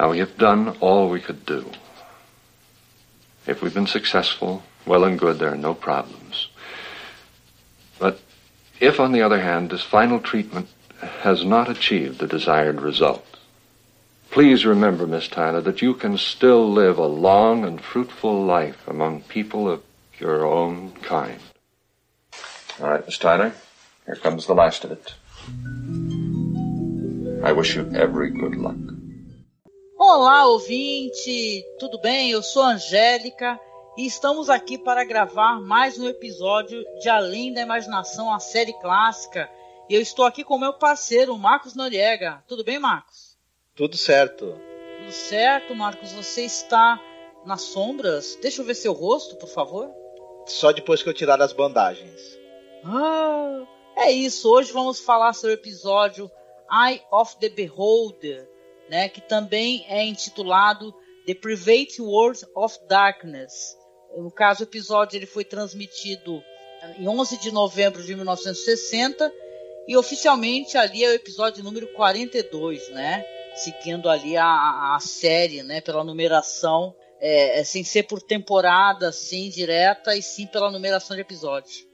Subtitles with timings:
[0.00, 1.70] Now we have done all we could do.
[3.46, 6.48] If we've been successful, well and good, there are no problems.
[7.98, 8.18] But
[8.80, 10.68] if, on the other hand, this final treatment
[11.20, 13.26] has not achieved the desired result,
[14.30, 19.20] please remember, Miss Tyler, that you can still live a long and fruitful life among
[19.24, 19.82] people of
[20.18, 21.40] your own kind.
[22.80, 23.52] All right, Miss Tyler,
[24.06, 25.12] here comes the last of it.
[27.44, 28.78] I wish you every good luck.
[30.12, 31.64] Olá, ouvinte!
[31.78, 32.32] Tudo bem?
[32.32, 33.60] Eu sou a Angélica
[33.96, 39.48] e estamos aqui para gravar mais um episódio de Além da Imaginação, a série clássica.
[39.88, 42.42] E eu estou aqui com meu parceiro, Marcos Noriega.
[42.48, 43.38] Tudo bem, Marcos?
[43.76, 44.60] Tudo certo.
[44.98, 46.10] Tudo certo, Marcos.
[46.12, 47.00] Você está
[47.46, 48.36] nas sombras?
[48.42, 49.88] Deixa eu ver seu rosto, por favor.
[50.44, 52.36] Só depois que eu tirar as bandagens.
[52.84, 53.64] Ah,
[53.96, 54.50] é isso.
[54.50, 56.28] Hoje vamos falar sobre o episódio
[56.68, 58.50] Eye of the Beholder
[58.90, 60.92] né, que também é intitulado
[61.24, 63.76] The Private World of Darkness.
[64.16, 66.42] No caso, o episódio ele foi transmitido
[66.98, 69.32] em 11 de novembro de 1960
[69.86, 73.24] e oficialmente ali é o episódio número 42, né?
[73.54, 75.80] Seguindo ali a, a série, né?
[75.80, 81.22] Pela numeração, é, é, sem ser por temporada, assim, direta, e sim pela numeração de
[81.22, 81.86] episódios.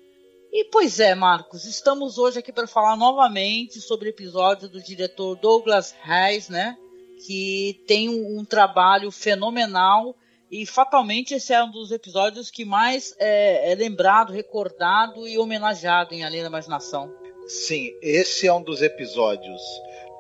[0.50, 5.36] E pois é, Marcos, estamos hoje aqui para falar novamente sobre o episódio do diretor
[5.36, 6.77] Douglas Hayes, né?
[7.25, 10.14] Que tem um, um, trabalho fenomenal
[10.50, 16.15] e fatalmente esse é um dos episódios que mais é, é lembrado, recordado e homenageado
[16.15, 17.12] em Além da Imaginação.
[17.47, 19.62] Sim, esse é um dos episódios,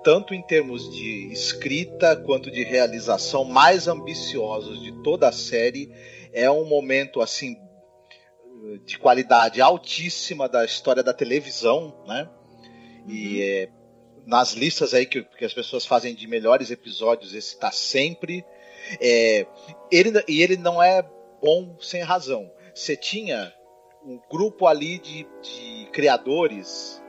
[0.02, 5.90] tanto em termos de escrita quanto de realização, mais ambiciosos de toda a série.
[6.32, 7.56] É um momento assim
[8.84, 12.28] de qualidade altíssima da história da televisão, né?
[13.06, 13.42] E uhum.
[13.42, 13.68] é,
[14.26, 18.44] nas listas aí que, que as pessoas fazem de melhores episódios, esse está sempre.
[19.00, 19.46] É,
[19.90, 21.08] ele, e ele não é
[21.40, 22.50] bom sem razão.
[22.74, 23.52] Você tinha
[24.04, 27.02] um grupo ali de, de criadores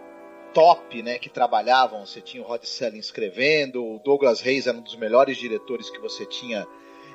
[0.53, 2.05] top, né, que trabalhavam.
[2.05, 5.99] Você tinha o Rod Selling escrevendo, o Douglas Reis era um dos melhores diretores que
[5.99, 6.67] você tinha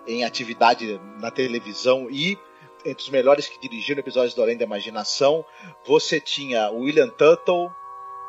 [0.06, 2.36] em atividade na televisão e
[2.84, 5.44] entre os melhores que dirigiram episódios do Além da Imaginação.
[5.86, 7.70] Você tinha o William Tuttle,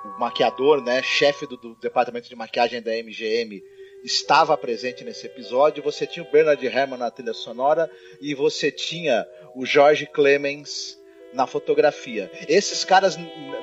[0.03, 3.63] o maquiador, né, chefe do, do, departamento de maquiagem da MGM,
[4.03, 5.83] estava presente nesse episódio.
[5.83, 9.25] Você tinha o Bernard Herrmann na trilha sonora e você tinha
[9.55, 10.99] o George Clemens
[11.33, 12.29] na fotografia.
[12.47, 13.17] Esses caras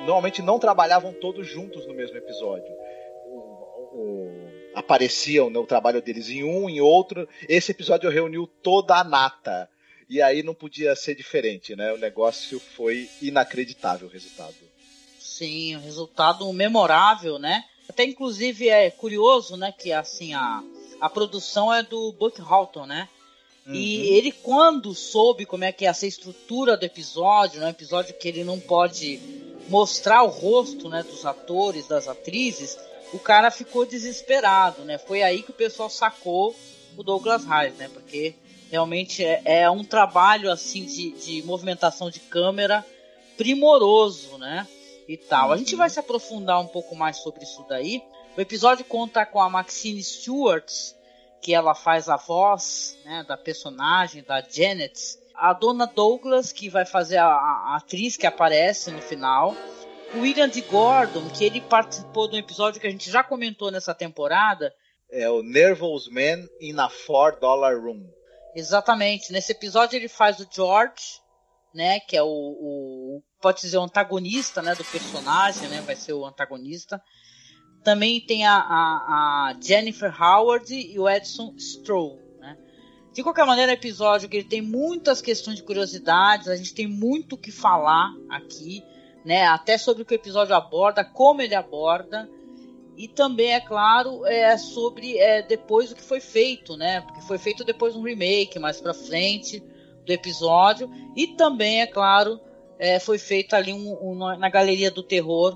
[0.05, 2.73] normalmente não trabalhavam todos juntos no mesmo episódio.
[3.27, 3.37] O,
[3.93, 7.27] o, apareciam né, trabalho deles em um, em outro.
[7.47, 9.69] Esse episódio reuniu toda a nata.
[10.09, 11.93] E aí não podia ser diferente, né?
[11.93, 14.70] O negócio foi inacreditável o resultado.
[15.21, 17.63] Sim, um resultado memorável, né?
[17.87, 20.63] Até inclusive é curioso, né, que assim a,
[20.99, 23.07] a produção é do Buck Halton, né?
[23.67, 23.75] Uhum.
[23.75, 28.15] E ele quando soube como é que é essa estrutura do episódio, né, um episódio
[28.17, 29.19] que ele não pode
[29.67, 32.77] mostrar o rosto, né, dos atores, das atrizes,
[33.13, 34.97] o cara ficou desesperado, né?
[34.97, 36.55] Foi aí que o pessoal sacou
[36.97, 37.89] o Douglas Hyde, né?
[37.93, 38.35] Porque
[38.69, 42.85] realmente é, é um trabalho assim de, de movimentação de câmera
[43.37, 44.67] primoroso, né?
[45.11, 45.51] E tal.
[45.51, 48.01] A gente vai se aprofundar um pouco mais sobre isso daí.
[48.37, 50.71] O episódio conta com a Maxine Stewart,
[51.41, 55.19] que ela faz a voz né, da personagem, da Janet.
[55.35, 59.55] A Dona Douglas, que vai fazer a, a atriz que aparece no final.
[60.13, 60.61] O William D.
[60.61, 64.73] Gordon, que ele participou de um episódio que a gente já comentou nessa temporada.
[65.09, 68.07] É o Nervous Man in a Four Dollar Room.
[68.55, 69.33] Exatamente.
[69.33, 71.19] Nesse episódio ele faz o George,
[71.73, 76.13] né, que é o, o pode dizer o antagonista, né, do personagem, né, vai ser
[76.13, 77.01] o antagonista.
[77.83, 82.57] Também tem a, a, a Jennifer Howard e o Edson Stroll, né.
[83.13, 86.73] De qualquer maneira, é um episódio que ele tem muitas questões de curiosidades, a gente
[86.73, 88.83] tem muito o que falar aqui,
[89.25, 92.29] né, até sobre o que o episódio aborda, como ele aborda,
[92.95, 97.37] e também, é claro, é sobre é, depois o que foi feito, né, porque foi
[97.37, 99.63] feito depois um remake mais pra frente,
[100.05, 100.89] do episódio.
[101.15, 102.39] E também, é claro,
[102.81, 105.55] é, foi feito ali um, um, na Galeria do Terror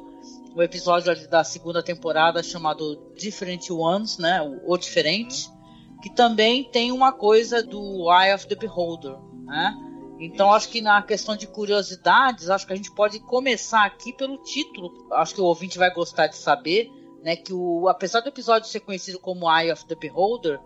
[0.56, 4.42] o episódio da segunda temporada chamado Different Ones, né?
[4.44, 5.50] O, o Diferente.
[6.04, 9.75] que também tem uma coisa do Eye of the Beholder, né?
[10.19, 14.38] Então acho que na questão de curiosidades, acho que a gente pode começar aqui pelo
[14.38, 15.07] título.
[15.12, 16.92] Acho que o ouvinte vai gostar de saber,
[17.24, 20.60] né, que o apesar do episódio ser conhecido como Eye of the Beholder,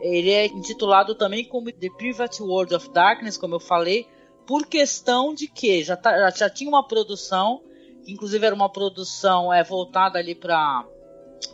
[0.00, 4.08] ele é intitulado também como The Private World of Darkness, como eu falei,
[4.50, 7.62] por questão de que já, tá, já tinha uma produção,
[8.02, 10.84] que inclusive era uma produção é, voltada ali para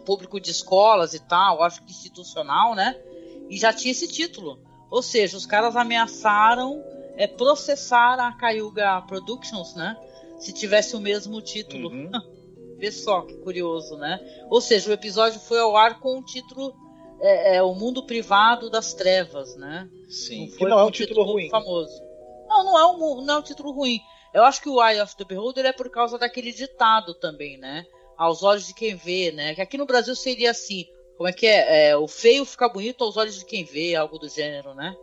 [0.06, 2.98] público de escolas e tal, acho que institucional, né?
[3.50, 4.58] E já tinha esse título.
[4.90, 6.82] Ou seja, os caras ameaçaram
[7.18, 9.94] é, processar a Cayuga Productions, né?
[10.38, 11.90] Se tivesse o mesmo título.
[11.90, 12.10] Uhum.
[12.80, 14.18] Vê só que curioso, né?
[14.48, 16.72] Ou seja, o episódio foi ao ar com o título
[17.20, 19.86] é, é, O Mundo Privado das Trevas, né?
[20.08, 21.50] Sim, não que não é um título, título ruim.
[21.50, 22.05] Famoso.
[22.56, 24.00] Não, não é, um, não é um título ruim.
[24.32, 27.84] Eu acho que o Eye of the Beholder é por causa daquele ditado também, né?
[28.16, 29.54] Aos olhos de quem vê, né?
[29.54, 30.86] Que aqui no Brasil seria assim:
[31.16, 31.88] como é que é?
[31.88, 34.94] é o feio fica bonito aos olhos de quem vê, algo do gênero, né?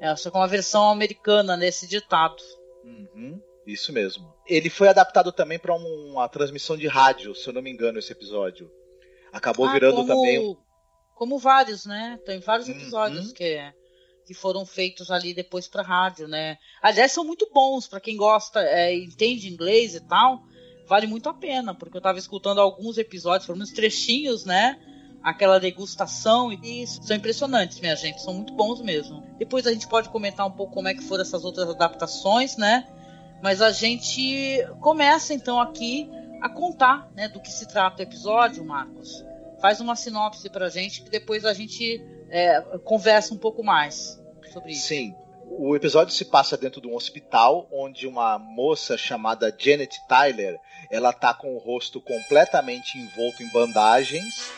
[0.00, 2.42] É, só com uma versão americana nesse ditado.
[2.84, 4.32] Uhum, isso mesmo.
[4.46, 8.12] Ele foi adaptado também para uma transmissão de rádio, se eu não me engano, esse
[8.12, 8.70] episódio.
[9.32, 10.58] Acabou ah, virando como, também.
[11.14, 12.18] Como vários, né?
[12.24, 12.74] Tem vários uhum.
[12.74, 13.34] episódios uhum.
[13.34, 13.72] que,
[14.30, 16.56] que foram feitos ali depois para rádio, né?
[16.80, 20.44] Aliás, são muito bons para quem gosta, é, entende inglês e tal.
[20.86, 24.78] Vale muito a pena, porque eu estava escutando alguns episódios, pelo menos trechinhos, né?
[25.22, 29.22] aquela degustação e são impressionantes, minha gente, são muito bons mesmo.
[29.36, 32.86] Depois a gente pode comentar um pouco como é que foram essas outras adaptações, né?
[33.42, 36.08] Mas a gente começa então aqui
[36.40, 39.22] a contar, né, do que se trata o episódio, Marcos.
[39.60, 44.19] Faz uma sinopse pra gente que depois a gente é, conversa um pouco mais
[44.52, 44.88] sobre isso.
[44.88, 45.14] Sim.
[45.52, 50.58] O episódio se passa dentro de um hospital onde uma moça chamada Janet Tyler,
[50.90, 54.50] ela tá com o rosto completamente envolto em bandagens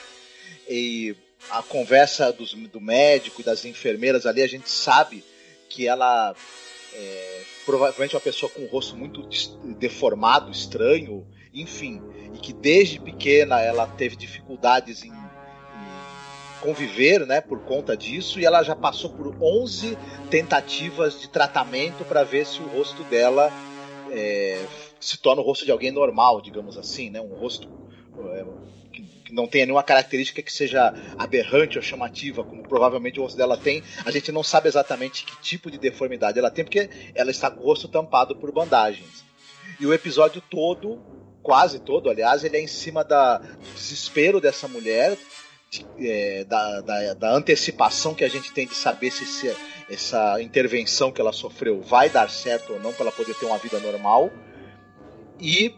[0.69, 1.17] e
[1.51, 5.25] a conversa dos, do médico e das enfermeiras ali, a gente sabe
[5.69, 6.35] que ela
[6.95, 9.27] é provavelmente uma pessoa com um rosto muito
[9.79, 12.03] deformado, estranho, enfim,
[12.35, 15.13] e que desde pequena ela teve dificuldades em,
[16.63, 19.99] conviver, né, por conta disso, e ela já passou por 11
[20.31, 23.53] tentativas de tratamento para ver se o rosto dela
[24.11, 24.65] é,
[25.01, 27.69] se torna o rosto de alguém normal, digamos assim, né, um rosto
[28.31, 28.45] é,
[29.33, 33.83] não tenha nenhuma característica que seja aberrante ou chamativa, como provavelmente o rosto dela tem.
[34.05, 37.61] A gente não sabe exatamente que tipo de deformidade ela tem, porque ela está com
[37.61, 39.25] o rosto tampado por bandagens.
[39.81, 41.03] E o episódio todo,
[41.43, 45.17] quase todo, aliás, ele é em cima da, do desespero dessa mulher,
[45.99, 49.55] é, da, da, da, antecipação que a gente tem de saber se, se
[49.89, 53.59] essa intervenção que ela sofreu vai dar certo ou não para ela poder ter uma
[53.59, 54.31] vida normal.
[55.41, 55.75] E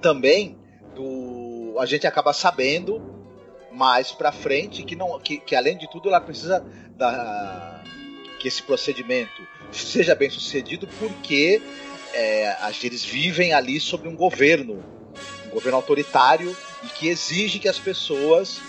[0.00, 0.58] também
[0.94, 3.02] do a gente acaba sabendo
[3.72, 6.64] mais para frente que não que, que, além de tudo ela precisa
[6.96, 7.82] da
[8.38, 9.42] que esse procedimento
[9.72, 11.60] seja bem sucedido porque
[12.12, 14.84] é, eles vivem ali sob um governo
[15.46, 18.60] um governo autoritário e que exige que as pessoas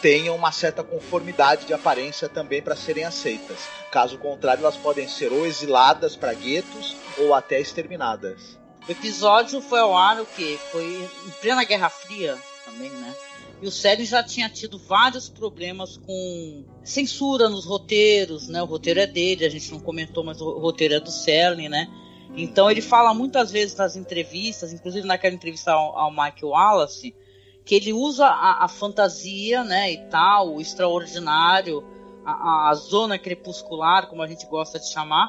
[0.00, 3.58] tenham uma certa conformidade de aparência também para serem aceitas.
[3.90, 8.58] Caso contrário, elas podem ser ou exiladas para guetos ou até exterminadas.
[8.88, 10.58] O episódio foi ao ar o quê?
[10.72, 10.84] Foi
[11.26, 13.14] em plena Guerra Fria também, né?
[13.62, 18.62] E o série já tinha tido vários problemas com censura nos roteiros, né?
[18.62, 21.86] O roteiro é dele, a gente não comentou, mas o roteiro é do Serling, né?
[22.34, 27.14] Então ele fala muitas vezes nas entrevistas, inclusive naquela entrevista ao, ao Mike Wallace,
[27.70, 31.84] que ele usa a, a, fantasia, né, e tal, o extraordinário,
[32.24, 35.28] a, a zona crepuscular, como a gente gosta de chamar,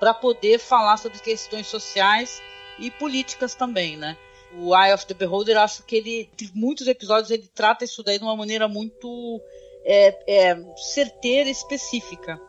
[0.00, 2.40] para poder falar sobre questões sociais
[2.78, 4.16] e políticas também, né?
[4.58, 8.16] O Eye of the Beholder, acho que ele, em muitos episódios, ele trata isso daí
[8.16, 9.38] de uma maneira muito
[9.84, 12.40] é, é, certeira e específica,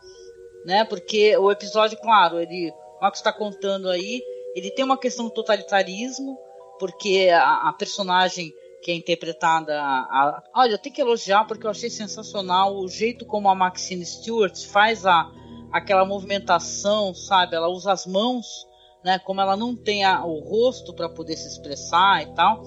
[0.64, 0.86] né?
[0.86, 4.24] Porque o episódio, claro, ele, o Marcos está contando aí,
[4.56, 6.40] ele tem uma questão do totalitarismo,
[6.80, 9.82] porque a, a personagem que é interpretada.
[9.82, 14.06] A, olha, eu tenho que elogiar porque eu achei sensacional o jeito como a Maxine
[14.06, 15.32] Stewart faz a,
[15.72, 17.56] aquela movimentação, sabe?
[17.56, 18.68] Ela usa as mãos
[19.04, 19.20] né?
[19.20, 22.63] Como ela não tem a, o rosto para poder se expressar e tal,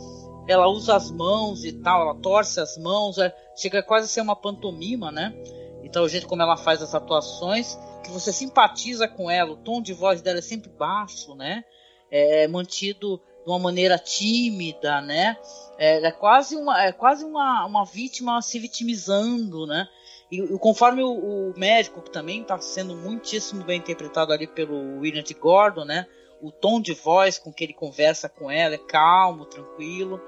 [0.47, 4.21] ela usa as mãos e tal, ela torce as mãos, é, chega quase a ser
[4.21, 5.35] uma pantomima, né?
[5.83, 9.81] Então o jeito como ela faz as atuações, que você simpatiza com ela, o tom
[9.81, 11.65] de voz dela é sempre baixo, né?
[12.11, 15.37] É, é mantido de uma maneira tímida, né?
[15.79, 19.87] É, é quase uma, é quase uma, uma vítima se vitimizando, né?
[20.31, 25.01] E, e conforme o, o médico, que também está sendo muitíssimo bem interpretado ali pelo
[25.01, 25.35] William T.
[25.35, 26.07] Gordon, né?
[26.41, 30.21] o tom de voz com que ele conversa com ela é calmo, tranquilo.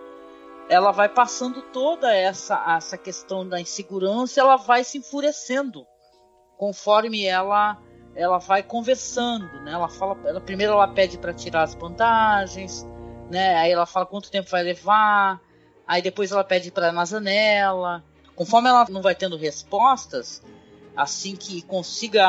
[0.68, 5.86] ela vai passando toda essa, essa questão da insegurança, ela vai se enfurecendo
[6.56, 7.78] conforme ela
[8.14, 9.70] ela vai conversando, né?
[9.70, 12.84] Ela fala, ela, primeiro ela pede para tirar as bandagens,
[13.30, 13.56] né?
[13.56, 15.40] Aí ela fala quanto tempo vai levar,
[15.86, 18.04] aí depois ela pede para na janela.
[18.34, 20.42] Conforme ela não vai tendo respostas,
[20.96, 22.26] assim que consiga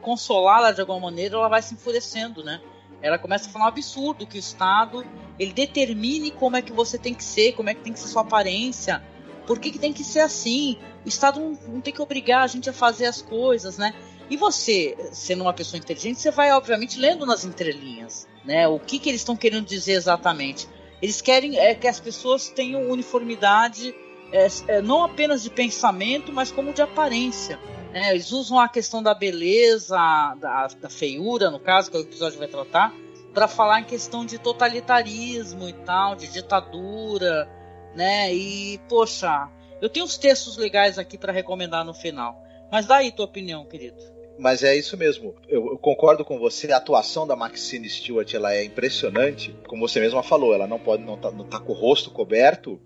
[0.00, 2.60] consolá-la de alguma maneira, ela vai se enfurecendo, né?
[3.00, 5.04] Ela começa a falar um absurdo que o Estado
[5.38, 8.08] ele determine como é que você tem que ser, como é que tem que ser
[8.08, 9.02] sua aparência,
[9.46, 10.78] por que, que tem que ser assim.
[11.04, 13.94] O Estado não, não tem que obrigar a gente a fazer as coisas, né?
[14.30, 18.66] E você, sendo uma pessoa inteligente, você vai obviamente lendo nas entrelinhas, né?
[18.66, 20.66] O que, que eles estão querendo dizer exatamente?
[21.02, 23.94] Eles querem é, que as pessoas tenham uniformidade,
[24.32, 27.58] é, é, não apenas de pensamento, mas como de aparência.
[27.92, 29.96] É, eles usam a questão da beleza,
[30.40, 32.92] da, da feiura, no caso, que é o episódio vai tratar,
[33.34, 37.48] para falar em questão de totalitarismo e tal, de ditadura,
[37.94, 38.34] né?
[38.34, 39.50] E, poxa,
[39.82, 42.42] eu tenho uns textos legais aqui para recomendar no final.
[42.72, 44.13] Mas dá aí tua opinião, querido.
[44.38, 45.34] Mas é isso mesmo.
[45.48, 46.72] Eu, eu, concordo com você.
[46.72, 49.56] A atuação da Maxine Stewart ela é impressionante.
[49.68, 52.80] Como você mesma falou, ela não pode não tá, não tá com o rosto coberto,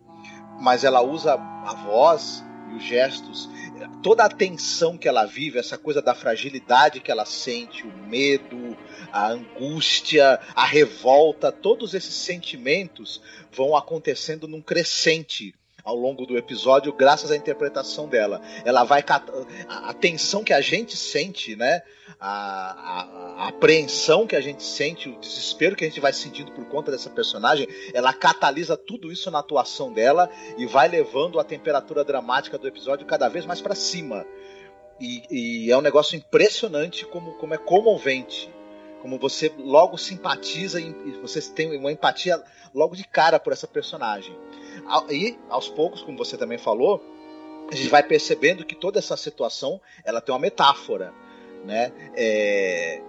[0.61, 3.49] mas ela usa a voz e os gestos
[4.03, 8.77] toda a tensão que ela vive, essa coisa da fragilidade que ela sente, o medo,
[9.13, 13.21] a angústia, a revolta, todos esses sentimentos
[13.53, 15.55] vão acontecendo num crescente
[15.89, 18.43] ao longo do episódio, graças à interpretação dela.
[18.63, 19.03] Ela vai
[19.67, 21.81] a, tensão que a gente sente, né?
[22.21, 26.53] A, a, a, apreensão que a gente sente, o desespero que a gente vai sentindo
[26.53, 30.29] por conta dessa personagem, ela catalisa tudo isso na atuação dela
[30.59, 34.27] e vai levando a temperatura dramática do episódio cada vez mais para cima.
[35.01, 38.51] E, e, é um negócio impressionante como, como é comovente
[39.01, 42.43] como você logo simpatiza e você tem uma empatia
[42.75, 44.37] logo de cara por essa personagem.
[45.11, 47.03] E aos poucos, como você também falou,
[47.71, 51.13] a gente vai percebendo que toda essa situação ela tem uma metáfora,
[51.65, 51.93] né?
[52.17, 53.03] É,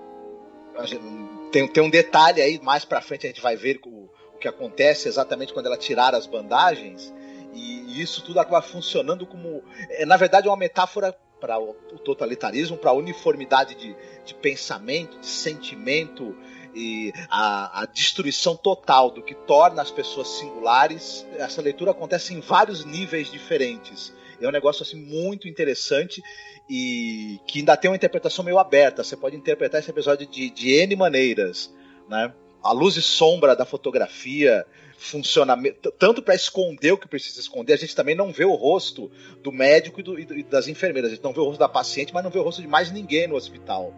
[1.51, 4.47] tem, tem um detalhe aí mais para frente a gente vai ver o, o que
[4.47, 7.13] acontece exatamente quando ela tirar as bandagens
[7.53, 11.73] e, e isso tudo acaba funcionando como é, na verdade é uma metáfora para o
[12.03, 16.35] totalitarismo, para a uniformidade de, de pensamento, de sentimento
[16.75, 21.25] e a, a, destruição total do que torna as pessoas singulares.
[21.37, 24.13] Essa leitura acontece em vários níveis diferentes.
[24.39, 26.21] É um negócio assim muito interessante
[26.69, 29.03] e que ainda tem uma interpretação meio aberta.
[29.03, 31.73] Você pode interpretar esse episódio de, de N maneiras,
[32.07, 32.33] né?
[32.61, 34.65] A luz e sombra da fotografia,
[34.99, 39.09] funcionamento, tanto para esconder o que precisa esconder, a gente também não vê o rosto
[39.41, 41.11] do médico e, do, e, das enfermeiras.
[41.11, 42.91] A gente não vê o rosto da paciente, mas não vê o rosto de mais
[42.91, 43.93] ninguém no hospital.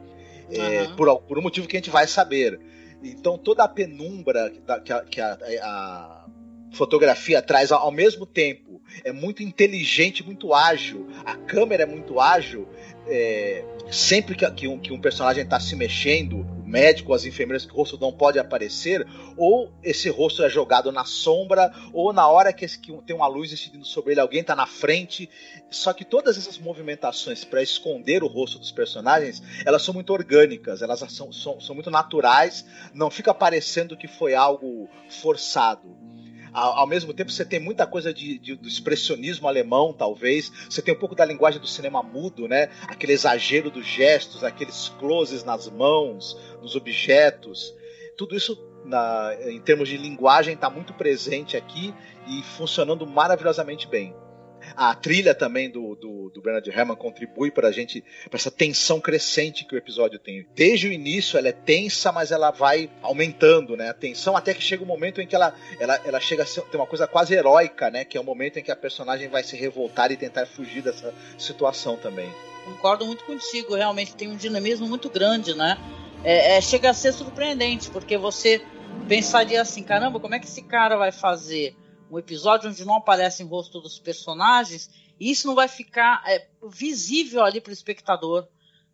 [0.51, 2.59] É, por, por um motivo que a gente vai saber.
[3.03, 4.51] Então toda a penumbra
[4.83, 6.25] que a, que a, a
[6.71, 11.07] fotografia traz ao mesmo tempo é muito inteligente, muito ágil.
[11.25, 12.67] A câmera é muito ágil.
[13.07, 17.73] É, sempre que, que, um, que um personagem está se mexendo, médico, as enfermeiras, que
[17.73, 22.53] o rosto não pode aparecer, ou esse rosto é jogado na sombra, ou na hora
[22.53, 25.29] que, que tem uma luz incidindo sobre ele, alguém está na frente.
[25.69, 30.81] Só que todas essas movimentações para esconder o rosto dos personagens, elas são muito orgânicas,
[30.81, 36.10] elas são, são, são muito naturais, não fica parecendo que foi algo forçado
[36.53, 40.51] ao, ao, mesmo tempo você tem muita coisa de, de, do expressionismo alemão, talvez.
[40.69, 42.69] Você tem um pouco da linguagem do cinema mudo, né?
[42.87, 47.73] Aquele exagero dos gestos, aqueles closes nas mãos, nos objetos.
[48.17, 51.93] Tudo isso, na, em termos de linguagem, está muito presente aqui
[52.27, 54.13] e funcionando maravilhosamente bem.
[54.75, 58.99] A trilha também do, do, do Bernard Herrmann contribui para a gente, para essa tensão
[58.99, 60.45] crescente que o episódio tem.
[60.55, 63.89] Desde o início ela é tensa, mas ela vai aumentando, né?
[63.89, 66.63] A tensão até que chega um momento em que ela, ela, ela chega a ser,
[66.73, 68.05] uma coisa quase heróica, né?
[68.05, 71.13] Que é o momento em que a personagem vai se revoltar e tentar fugir dessa
[71.37, 72.29] situação também.
[72.65, 75.77] Concordo muito contigo, realmente tem um dinamismo muito grande, né?
[76.23, 78.61] É, é, chega a ser surpreendente, porque você
[79.07, 81.75] pensaria assim, caramba, como é que esse cara vai fazer
[82.11, 84.89] um episódio onde não aparece o rosto dos personagens,
[85.19, 88.45] e isso não vai ficar é, visível ali para o espectador.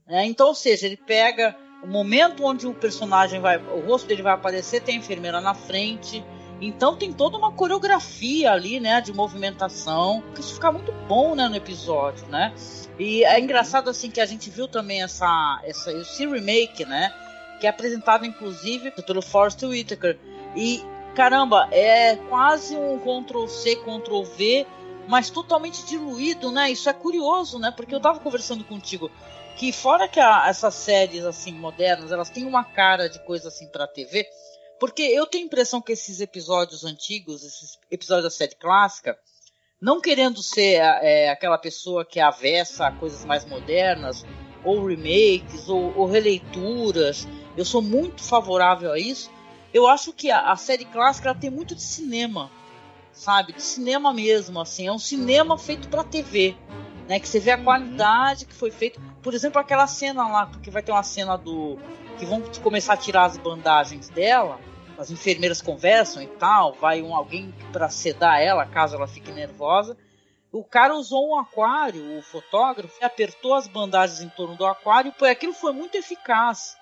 [0.05, 0.25] Né?
[0.25, 4.33] Então, ou seja, ele pega o momento onde o personagem vai, o rosto dele vai
[4.33, 6.23] aparecer, tem a enfermeira na frente.
[6.59, 11.47] Então tem toda uma coreografia ali, né, de movimentação, que isso fica muito bom, né,
[11.47, 12.51] no episódio, né?
[12.97, 17.13] E é engraçado assim que a gente viu também essa essa esse remake, né,
[17.59, 20.17] que é apresentado inclusive pelo Forrest Whitaker.
[20.55, 20.83] E
[21.17, 24.67] caramba, é quase um Ctrl C, Ctrl V,
[25.07, 26.69] mas totalmente diluído, né?
[26.69, 27.73] Isso é curioso, né?
[27.75, 29.09] Porque eu tava conversando contigo
[29.55, 33.67] que fora que a, essas séries assim modernas, elas têm uma cara de coisa assim
[33.67, 34.27] para TV,
[34.79, 39.17] Porque eu tenho a impressão que esses episódios antigos, esses episódios da série clássica,
[39.81, 44.23] não querendo ser é, aquela pessoa que avessa a coisas mais modernas,
[44.63, 49.31] ou remakes, ou, ou, releituras, eu sou muito favorável a isso.
[49.77, 52.49] Eu acho que a, a série clássica tem muito de cinema,
[53.11, 53.53] sabe?
[53.53, 54.87] De cinema mesmo, assim.
[54.87, 56.55] É um cinema feito para TV,
[57.07, 57.19] né?
[57.19, 57.63] Que você vê a uhum.
[57.63, 58.99] qualidade que foi feito.
[59.21, 61.77] Por exemplo, aquela cena lá, porque vai ter uma cena do
[62.17, 64.59] que vão começar a tirar as bandagens dela
[64.97, 69.95] as enfermeiras conversam e tal, vai um alguém para sedar ela caso ela fique nervosa.
[70.51, 75.25] O cara usou um aquário, o fotógrafo, apertou as bandagens em torno do aquário, e
[75.25, 76.75] aquilo foi muito eficaz.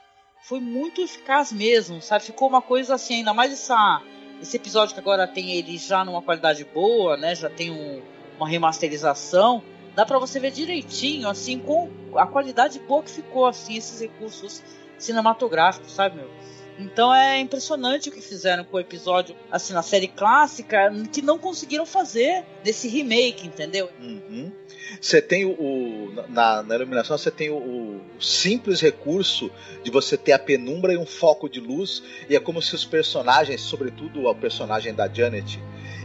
[0.46, 2.24] Foi muito eficaz mesmo, sabe?
[2.24, 4.00] Ficou uma coisa assim, ainda mais essa,
[4.40, 7.34] esse episódio que agora tem ele já numa qualidade boa, né?
[7.34, 8.00] Já tem um,
[8.38, 9.64] uma remasterização.
[9.96, 14.62] Dá para você ver direitinho, assim, com a qualidade boa que ficou, assim, esses recursos
[15.00, 16.30] cinematográficos, sabe, meu?
[16.78, 21.40] Então é impressionante o que fizeram com o episódio, assim, na série clássica, que não
[21.40, 23.90] conseguiram fazer nesse remake, entendeu?
[24.02, 24.52] Uhum.
[25.00, 25.52] Você tem o.
[25.52, 29.50] o na, na, iluminação, você tem o, o, simples recurso
[29.84, 32.84] de você ter a penumbra e um foco de luz, e é como se os
[32.84, 35.60] personagens, sobretudo o personagem da Janet,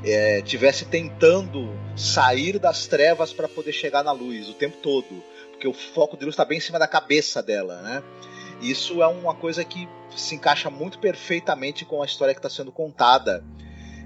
[0.04, 5.66] é, tivesse tentando sair das trevas para poder chegar na luz o tempo todo, porque
[5.68, 8.02] o foco de luz está bem em cima da cabeça dela, né?
[8.60, 12.72] Isso é uma coisa que se encaixa muito perfeitamente com a história que está sendo
[12.72, 13.44] contada.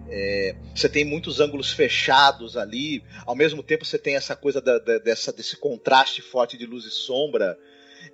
[0.08, 4.78] É, você tem muitos ângulos fechados ali, ao mesmo tempo você tem essa coisa da,
[4.78, 7.58] da, dessa, desse contraste forte de luz e sombra.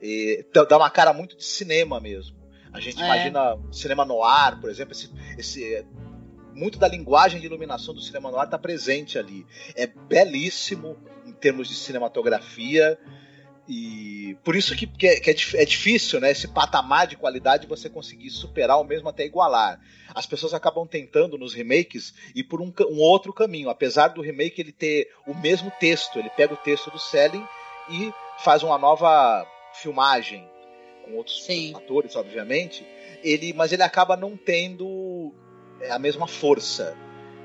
[0.01, 2.37] E, dá uma cara muito de cinema mesmo.
[2.73, 3.05] A gente é.
[3.05, 5.85] imagina cinema no ar, por exemplo, esse, esse,
[6.55, 9.45] muito da linguagem de iluminação do cinema no ar está presente ali.
[9.75, 12.99] É belíssimo em termos de cinematografia.
[13.73, 16.33] E por isso que, que, é, que é, é, difícil, né?
[16.33, 19.81] Esse patamar de qualidade você conseguir superar ou mesmo até igualar.
[20.13, 23.71] As pessoas acabam tentando nos remakes ir por um, um, outro caminho.
[23.71, 27.47] Apesar do remake ele ter o mesmo texto, ele pega o texto do Selling
[27.89, 30.45] e faz uma nova filmagem
[31.05, 31.73] com outros Sim.
[31.77, 32.85] atores, obviamente.
[33.23, 35.33] Ele, mas ele acaba não tendo
[35.81, 36.97] é, a mesma força.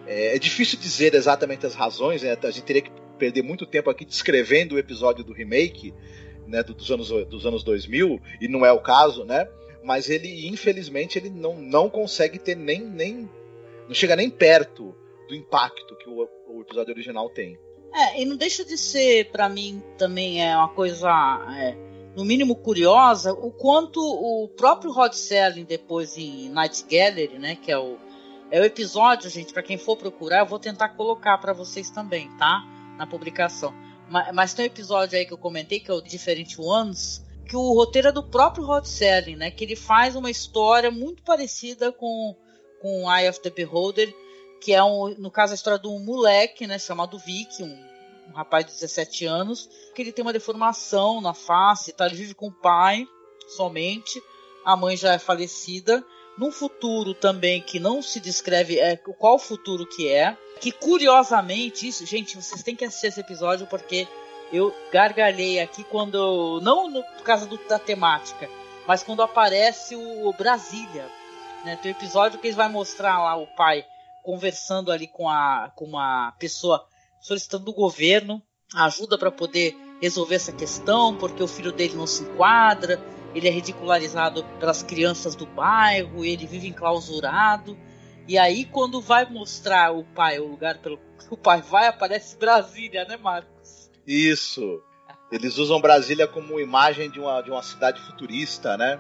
[0.08, 2.36] É, é difícil dizer exatamente as razões, né?
[2.42, 5.94] a gente teria que perder muito tempo aqui descrevendo o episódio do remake,
[6.48, 9.48] né, dos anos, dos anos 2000, e não é o caso, né?
[9.84, 13.30] Mas ele, infelizmente, ele não, não consegue ter nem, nem.
[13.88, 14.96] Não chega nem perto
[15.28, 17.58] do impacto que o, o episódio original tem.
[17.94, 21.10] É, e não deixa de ser, para mim, também é uma coisa,
[21.58, 21.78] é,
[22.16, 27.72] no mínimo curiosa, o quanto o próprio Rod Serling, depois em Night Gallery, né, que
[27.72, 27.98] é o,
[28.52, 32.30] é o episódio, gente, para quem for procurar, eu vou tentar colocar para vocês também,
[32.38, 32.66] tá?
[32.98, 33.74] Na publicação.
[34.10, 37.56] Mas, mas, tem um episódio aí que eu comentei, que é o Different Ones, que
[37.56, 39.52] o roteiro é do próprio Rod Serling, né?
[39.52, 42.36] Que ele faz uma história muito parecida com,
[42.82, 44.14] com Eye of the Beholder,
[44.62, 46.80] que é, um, no caso, a história de um moleque, né?
[46.80, 47.86] Chamado Vic, um,
[48.30, 52.06] um rapaz de 17 anos, que ele tem uma deformação na face, tá?
[52.06, 53.08] Ele vive com o pai
[53.48, 54.22] somente,
[54.64, 56.04] a mãe já é falecida,
[56.38, 62.06] num futuro também que não se descreve é, qual futuro que é, que curiosamente, isso,
[62.06, 64.08] gente, vocês têm que assistir esse episódio porque
[64.52, 66.60] eu gargalhei aqui quando.
[66.62, 68.50] Não no, por causa do, da temática,
[68.88, 71.10] mas quando aparece o, o Brasília.
[71.64, 71.76] Né?
[71.82, 73.86] Tem um episódio que eles vai mostrar lá o pai
[74.24, 76.86] conversando ali com, a, com uma pessoa
[77.22, 78.42] solicitando do governo
[78.74, 83.00] ajuda para poder resolver essa questão, porque o filho dele não se enquadra,
[83.36, 87.78] ele é ridicularizado pelas crianças do bairro, ele vive enclausurado.
[88.26, 92.38] E aí, quando vai mostrar o pai, o lugar pelo que o pai vai, aparece
[92.38, 93.92] Brasília, né, Marcos?
[94.08, 94.82] Isso.
[95.30, 99.00] Eles usam Brasília como imagem de uma, de uma cidade futurista, né?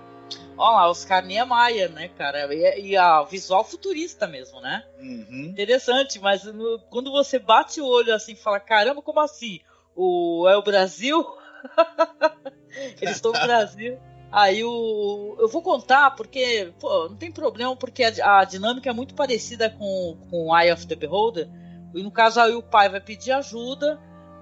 [0.58, 2.54] Olha lá, Oscar Niemeyer, né, cara?
[2.54, 4.84] E, e a visual futurista mesmo, né?
[5.00, 5.48] Uhum.
[5.50, 9.62] Interessante, mas no, quando você bate o olho assim e fala, caramba, como assim?
[9.96, 11.26] O, é o Brasil?
[13.02, 13.98] Eles estão no Brasil.
[14.32, 18.94] Aí o, eu vou contar porque pô, não tem problema porque a, a, dinâmica é
[18.94, 21.50] muito parecida com, com Eye of the Beholder.
[21.94, 24.00] E no caso aí o pai vai pedir ajuda,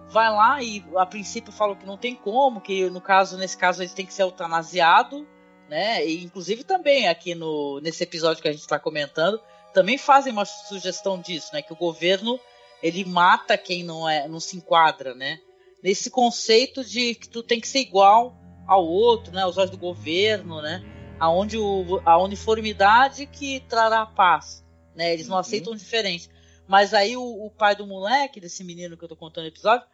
[0.10, 3.84] vai lá e a princípio falou que não tem como, que no caso nesse caso
[3.84, 5.28] ele tem que ser eutanasiado,
[5.69, 6.06] né?
[6.06, 9.39] E inclusive também aqui no nesse episódio que a gente está comentando
[9.74, 11.62] também fazem uma sugestão disso, né?
[11.62, 12.39] Que o governo
[12.82, 15.39] ele mata quem não é não se enquadra, né?
[15.84, 18.36] Nesse conceito de que tu tem que ser igual
[18.74, 20.84] ao outro, né, aos olhos do governo, né,
[21.20, 25.42] aonde o, a uniformidade que trará paz, né, eles não uhum.
[25.42, 26.30] aceitam diferente.
[26.68, 29.86] Mas aí o, o, pai do moleque, desse menino que eu tô contando no episódio,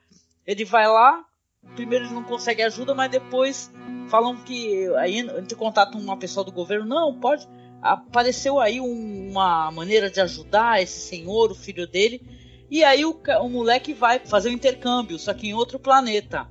[0.45, 1.25] ele vai lá,
[1.75, 3.71] primeiro ele não consegue ajuda, mas depois
[4.09, 7.47] falam que aí entre contato com uma pessoa do governo, não, pode,
[7.81, 12.21] apareceu aí um, uma maneira de ajudar esse senhor, o filho dele,
[12.69, 16.47] e aí o, o moleque vai fazer o um intercâmbio, só que em outro planeta.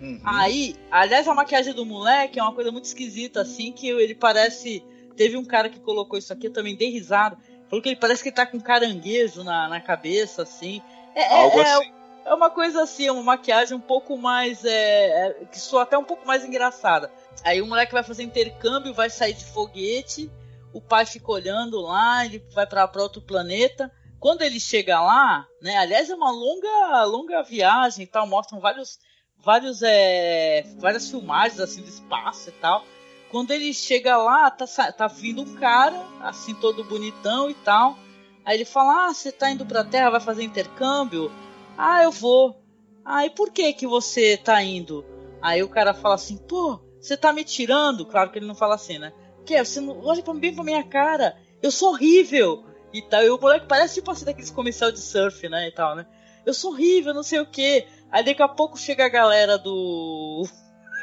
[0.00, 0.20] Uhum.
[0.24, 4.84] Aí, aliás, a maquiagem do moleque é uma coisa muito esquisita, assim, que ele parece.
[5.16, 7.38] Teve um cara que colocou isso aqui, eu também dei risada.
[7.68, 10.82] Falou que ele parece que ele tá com caranguejo na, na cabeça, assim.
[11.14, 11.92] É, é Algo é, assim.
[12.26, 14.64] é uma coisa assim, uma maquiagem um pouco mais.
[14.64, 17.10] É, é, que soa até um pouco mais engraçada.
[17.42, 20.30] Aí o moleque vai fazer intercâmbio, vai sair de foguete,
[20.72, 23.90] o pai fica olhando lá, ele vai para outro planeta.
[24.20, 25.76] Quando ele chega lá, né?
[25.76, 28.98] Aliás, é uma longa, longa viagem e tal, mostram vários,
[29.38, 32.84] vários, é, várias filmagens assim do espaço e tal.
[33.30, 37.98] Quando ele chega lá, tá, tá vindo um cara, assim, todo bonitão e tal.
[38.44, 41.30] Aí ele fala: Ah, você tá indo pra Terra, vai fazer intercâmbio?
[41.76, 42.62] Ah, eu vou.
[43.04, 45.04] Ah, e por que que você tá indo?
[45.42, 48.06] Aí o cara fala assim: Pô, você tá me tirando?
[48.06, 49.12] Claro que ele não fala assim, né?
[49.44, 51.36] Que você não olha bem pra minha cara.
[51.62, 53.22] Eu sou horrível e tal.
[53.22, 55.68] E o moleque parece tipo assim daqueles comercial de surf, né?
[55.68, 56.06] E tal, né?
[56.44, 57.86] Eu sou horrível, não sei o que.
[58.10, 60.44] Aí daqui a pouco chega a galera do.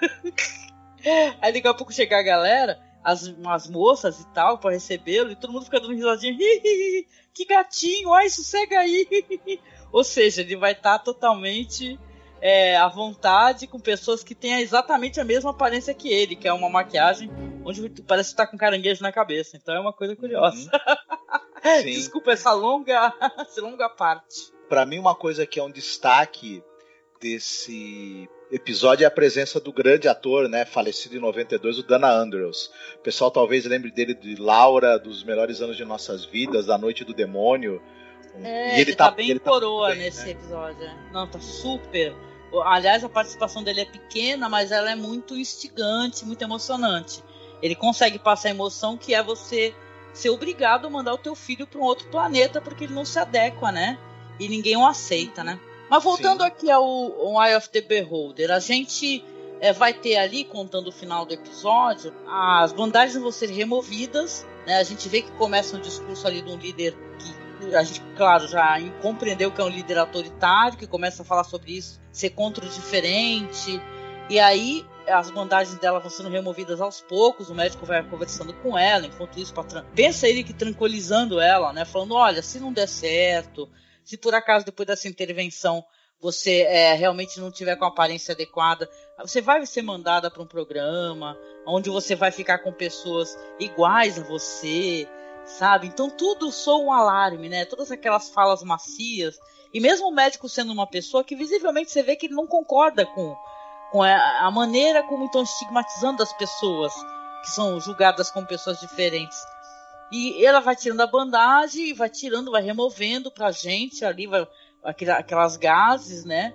[1.42, 5.36] Aí daqui a pouco chega a galera, as, as moças e tal, para recebê-lo, e
[5.36, 6.38] todo mundo fica dando risadinha.
[7.34, 9.08] que gatinho, ai, sossega aí.
[9.92, 12.00] Ou seja, ele vai estar tá totalmente
[12.42, 16.54] é, à vontade com pessoas que têm exatamente a mesma aparência que ele, que é
[16.54, 17.30] uma maquiagem
[17.66, 19.58] onde parece estar tá com caranguejo na cabeça.
[19.58, 20.70] Então é uma coisa curiosa.
[20.72, 21.84] Uhum.
[21.84, 24.52] Desculpa essa longa, essa longa parte.
[24.68, 26.64] Para mim, uma coisa que é um destaque
[27.24, 32.70] desse episódio é a presença do grande ator, né, falecido em 92, o Dana Andrews.
[32.96, 37.06] O pessoal talvez lembre dele de Laura, dos melhores anos de nossas vidas, da Noite
[37.06, 37.82] do Demônio.
[38.44, 40.32] É, e ele, tá, tá bem ele tá coroa tá bem, nesse né?
[40.32, 40.84] episódio.
[40.84, 41.12] É.
[41.14, 42.14] Não, tá super.
[42.66, 47.24] Aliás, a participação dele é pequena, mas ela é muito instigante, muito emocionante.
[47.62, 49.74] Ele consegue passar a emoção que é você
[50.14, 53.18] ser obrigado a mandar o teu filho para um outro planeta porque ele não se
[53.18, 53.98] adequa, né?
[54.38, 55.58] E ninguém o aceita, né?
[55.94, 56.48] Mas voltando Sim.
[56.48, 59.24] aqui ao, Eye of the Beholder, a gente
[59.60, 64.44] é, vai ter ali, contando o final do episódio, as bandagens vão ser removidas.
[64.66, 64.78] Né?
[64.78, 66.98] A gente vê que começa um discurso ali de um líder
[67.60, 71.44] que a gente, claro, já compreendeu que é um líder autoritário, que começa a falar
[71.44, 73.80] sobre isso, ser contra o diferente.
[74.32, 78.76] E aí as bandagens dela vão sendo removidas aos poucos, o médico vai conversando com
[78.76, 79.54] ela, enquanto isso,
[79.94, 81.86] pensa ele que tranquilizando ela, né?
[81.86, 83.70] Falando, olha, se não der certo,
[84.04, 85.84] se por acaso depois dessa intervenção
[86.20, 88.90] você é, realmente não tiver com a aparência adequada,
[89.20, 94.24] você vai ser mandada para um programa onde você vai ficar com pessoas iguais a
[94.24, 95.06] você,
[95.46, 95.88] sabe?
[95.88, 97.66] Então tudo soa um alarme, né?
[97.66, 99.38] Todas aquelas falas macias.
[99.74, 103.06] E mesmo o médico sendo uma pessoa que visivelmente você vê que ele não concorda
[103.06, 103.36] com,
[103.92, 106.94] com a, maneira como estão estigmatizando as pessoas
[107.42, 109.38] que são julgadas como pessoas diferentes.
[110.16, 114.48] E ela vai tirando a bandagem, vai tirando, vai removendo pra gente ali, vai,
[114.84, 116.54] aquelas gases, né?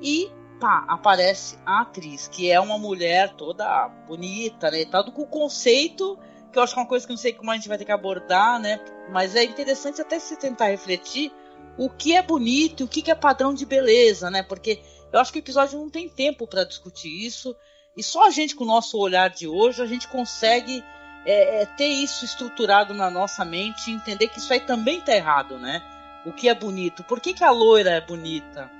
[0.00, 4.80] E pá, aparece a atriz, que é uma mulher toda bonita, né?
[4.80, 6.18] E tal, com o conceito,
[6.50, 7.84] que eu acho que é uma coisa que não sei como a gente vai ter
[7.84, 8.80] que abordar, né?
[9.10, 11.30] Mas é interessante até se tentar refletir
[11.76, 14.42] o que é bonito, o que é padrão de beleza, né?
[14.42, 14.80] Porque
[15.12, 17.54] eu acho que o episódio não tem tempo para discutir isso.
[17.94, 20.82] E só a gente, com o nosso olhar de hoje, a gente consegue
[21.26, 25.14] é, é, ter isso estruturado na nossa mente e entender que isso aí também tá
[25.14, 25.82] errado, né?
[26.24, 27.02] O que é bonito?
[27.02, 28.70] Por que, que a loira é bonita?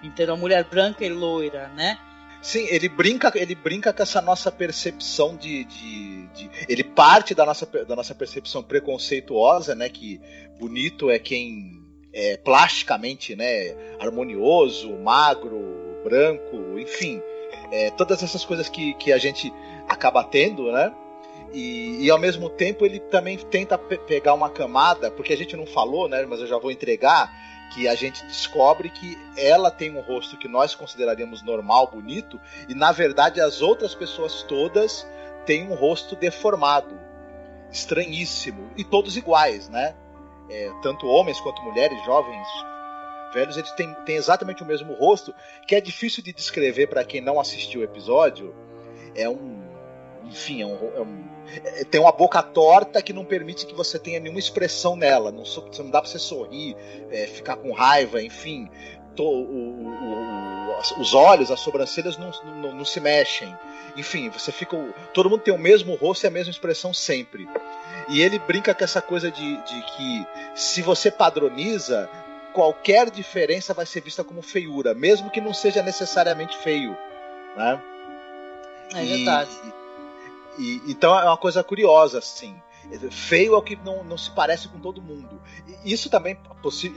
[0.00, 0.34] Entendeu?
[0.34, 1.98] A mulher branca e loira, né?
[2.40, 7.44] Sim, ele brinca, ele brinca com essa nossa percepção de, de, de, ele parte da
[7.44, 10.20] nossa, da nossa percepção preconceituosa, né, que
[10.60, 15.58] bonito é quem é plasticamente, né, harmonioso, magro,
[16.04, 17.20] branco, enfim,
[17.72, 19.52] é, todas essas coisas que, que a gente
[19.88, 20.94] acaba tendo, né,
[21.52, 25.56] e, e, ao mesmo tempo ele também tenta pe pegar uma camada, porque a gente
[25.56, 26.24] não falou, né?
[26.26, 27.32] Mas eu já vou entregar
[27.74, 32.74] que a gente descobre que ela tem um rosto que nós consideraríamos normal, bonito, e
[32.74, 35.06] na verdade as outras pessoas todas
[35.44, 36.98] têm um rosto deformado,
[37.70, 39.94] estranhíssimo, e todos iguais, né?
[40.48, 42.46] É, tanto homens quanto mulheres, jovens,
[43.32, 45.34] velhos, eles têm, têm exatamente o mesmo rosto,
[45.66, 48.54] que é difícil de descrever para quem não assistiu o episódio.
[49.14, 49.66] É um.
[50.24, 51.35] Enfim, é um, é um
[51.90, 55.30] tem uma boca torta que não permite que você tenha nenhuma expressão nela.
[55.30, 55.44] Não,
[55.78, 56.76] não dá pra você sorrir,
[57.10, 58.68] é, ficar com raiva, enfim.
[59.14, 62.30] To, o, o, os olhos, as sobrancelhas não,
[62.60, 63.56] não, não, se mexem.
[63.96, 64.76] Enfim, você fica.
[65.14, 67.48] Todo mundo tem o mesmo rosto e a mesma expressão sempre.
[68.08, 72.08] E ele brinca com essa coisa de, de que se você padroniza,
[72.52, 76.96] qualquer diferença vai ser vista como feiura, mesmo que não seja necessariamente feio.
[77.56, 77.82] Né?
[78.94, 79.50] É verdade.
[80.58, 82.54] E, então é uma coisa curiosa, assim.
[83.10, 85.40] feio é o que não, não se parece com todo mundo.
[85.84, 86.38] Isso também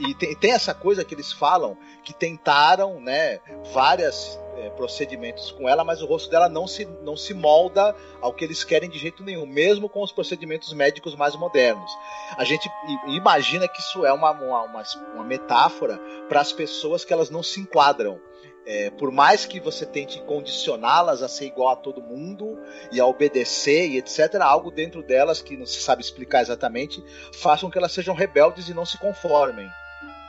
[0.08, 3.38] e tem, tem essa coisa que eles falam que tentaram, né,
[3.72, 8.32] várias é, procedimentos com ela, mas o rosto dela não se, não se molda ao
[8.32, 11.90] que eles querem de jeito nenhum, mesmo com os procedimentos médicos mais modernos.
[12.36, 12.68] A gente
[13.06, 17.60] imagina que isso é uma, uma, uma metáfora para as pessoas que elas não se
[17.60, 18.20] enquadram.
[18.66, 22.58] É, por mais que você tente condicioná-las a ser igual a todo mundo
[22.92, 27.70] e a obedecer e etc., algo dentro delas que não se sabe explicar exatamente façam
[27.70, 29.68] que elas sejam rebeldes e não se conformem.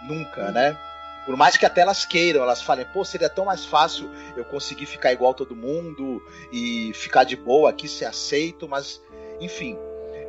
[0.08, 0.78] Nunca, né?
[1.26, 4.88] Por mais que até elas queiram, elas falem, pô, seria tão mais fácil eu conseguir
[4.88, 9.02] ficar igual a todo mundo e ficar de boa aqui, ser aceito, mas,
[9.40, 9.78] enfim,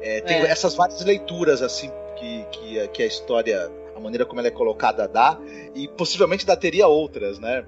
[0.03, 0.47] é, tem é.
[0.47, 5.09] essas várias leituras, assim, que, que, que, a história, a maneira como ela é colocada
[5.09, 5.39] dá,
[5.75, 7.65] e possivelmente dá teria outras, né?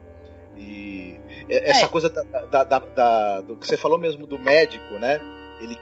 [0.57, 1.89] E essa é.
[1.89, 5.21] coisa da, da, da, do que você falou mesmo do médico, né?
[5.61, 5.79] Ele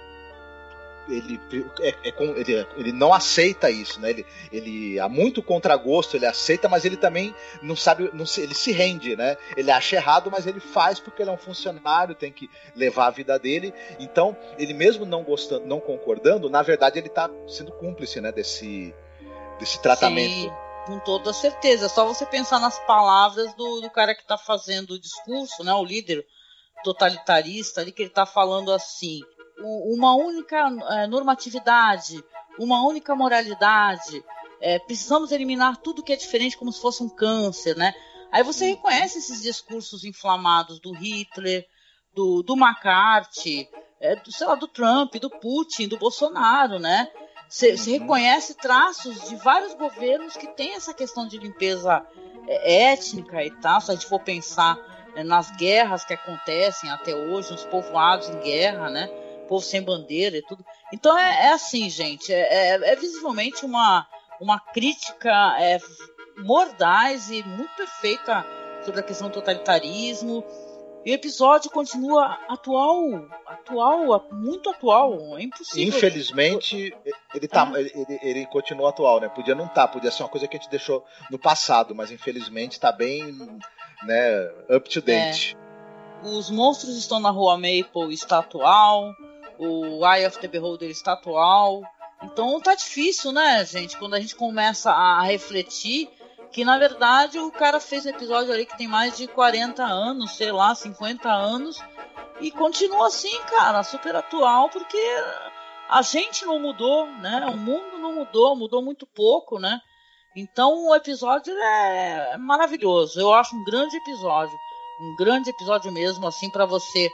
[1.08, 1.40] ele,
[1.80, 4.10] é, é, ele, ele não aceita isso, né?
[4.10, 8.54] Ele, ele há muito contragosto, ele aceita, mas ele também não sabe, não se, ele
[8.54, 9.36] se rende, né?
[9.56, 13.10] Ele acha errado, mas ele faz porque ele é um funcionário, tem que levar a
[13.10, 13.74] vida dele.
[13.98, 18.30] Então, ele mesmo não gostando, não concordando, na verdade ele está sendo cúmplice, né?
[18.30, 18.94] Desse,
[19.58, 20.32] desse tratamento.
[20.32, 20.52] Sim,
[20.86, 21.88] com toda certeza.
[21.88, 25.72] Só você pensar nas palavras do, do cara que está fazendo o discurso, né?
[25.74, 26.26] O líder
[26.84, 29.20] totalitarista ali que ele está falando assim
[29.64, 30.56] uma única
[30.90, 32.22] é, normatividade,
[32.58, 34.24] uma única moralidade.
[34.60, 37.94] É, precisamos eliminar tudo que é diferente como se fosse um câncer, né?
[38.30, 41.66] Aí você reconhece esses discursos inflamados do Hitler,
[42.14, 43.68] do, do McCarthy,
[44.00, 47.08] é, do, sei lá, do Trump, do Putin, do Bolsonaro, né?
[47.52, 47.98] Você uhum.
[47.98, 52.02] reconhece traços de vários governos que têm essa questão de limpeza
[52.48, 53.78] é, étnica e tal.
[53.78, 54.78] Se a gente for pensar
[55.14, 59.06] é, nas guerras que acontecem até hoje, nos povoados em guerra, né?
[59.46, 60.64] povo sem bandeira e tudo.
[60.90, 64.06] Então é, é assim, gente, é, é, é, visivelmente uma,
[64.40, 65.78] uma crítica é,
[66.38, 68.46] mordaz e muito perfeita
[68.82, 70.42] sobre a questão do totalitarismo.
[71.04, 73.02] E o episódio continua atual,
[73.62, 75.88] atual, muito atual, é impossível.
[75.88, 76.94] Infelizmente,
[77.34, 77.80] ele, tá, é.
[77.80, 79.28] ele, ele, continua atual, né?
[79.28, 82.10] Podia não estar, tá, podia ser uma coisa que a gente deixou no passado, mas
[82.10, 83.22] infelizmente está bem,
[84.04, 85.56] né, up to date.
[85.56, 86.28] É.
[86.28, 89.12] Os monstros estão na rua Maple está atual
[89.58, 91.82] o Eye of the Beholder está atual.
[92.22, 93.96] Então tá difícil, né, gente?
[93.96, 96.08] Quando a gente começa a refletir
[96.50, 100.32] que na verdade o cara fez um episódio ali que tem mais de 40 anos,
[100.32, 101.80] sei lá, 50 anos,
[102.42, 104.98] e continua assim, cara, super atual, porque
[105.88, 107.46] a gente não mudou, né?
[107.46, 109.80] O mundo não mudou, mudou muito pouco, né?
[110.34, 113.20] Então o episódio é maravilhoso.
[113.20, 114.56] Eu acho um grande episódio,
[115.00, 117.08] um grande episódio mesmo, assim, para você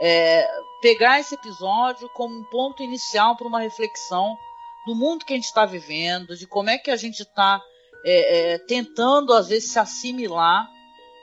[0.00, 0.48] é,
[0.80, 4.36] pegar esse episódio como um ponto inicial para uma reflexão
[4.86, 7.60] do mundo que a gente está vivendo, de como é que a gente está
[8.04, 10.66] é, é, tentando às vezes se assimilar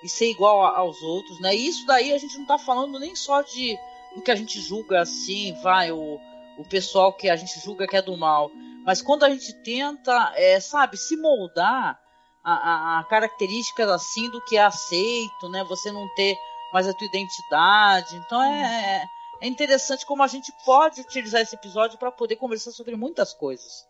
[0.04, 1.56] e ser igual a, aos outros, né?
[1.56, 3.78] E isso daí a gente não está falando nem só de
[4.16, 6.20] do que a gente julga assim, vai o,
[6.58, 8.52] o pessoal que a gente julga que é do mal,
[8.86, 12.00] mas quando a gente tenta, é, sabe, se moldar
[12.44, 15.64] a, a, a características assim do que é aceito, né?
[15.66, 16.38] Você não ter
[16.72, 18.16] mais a tua identidade.
[18.16, 19.04] Então é,
[19.42, 23.34] é, é interessante como a gente pode utilizar esse episódio para poder conversar sobre muitas
[23.34, 23.86] coisas.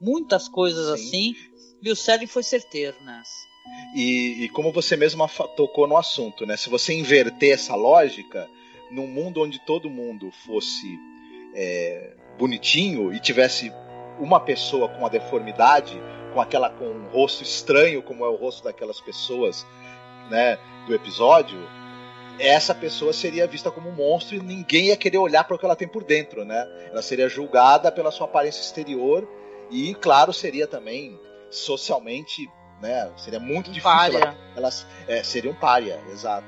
[0.00, 1.06] Muitas coisas Sim.
[1.06, 1.34] assim.
[1.82, 3.46] E o Selling foi certeiro nessa.
[3.94, 6.56] E, e, como você mesma tocou no assunto, né?
[6.56, 8.48] Se você inverter essa lógica,
[8.90, 10.86] num mundo onde todo mundo fosse
[11.54, 13.72] é, bonitinho e tivesse
[14.18, 16.00] uma pessoa com uma deformidade,
[16.32, 19.66] com aquela com um rosto estranho, como é o rosto daquelas pessoas,
[20.30, 21.58] né, do episódio,
[22.38, 25.64] essa pessoa seria vista como um monstro e ninguém ia querer olhar para o que
[25.64, 26.66] ela tem por dentro, né?
[26.90, 29.26] Ela seria julgada pela sua aparência exterior
[29.70, 31.18] e, claro, seria também
[31.50, 32.48] socialmente,
[32.80, 33.10] né?
[33.16, 33.96] Seria muito um difícil.
[33.96, 34.36] Pária.
[34.54, 36.46] Elas é, seria um pária, exato.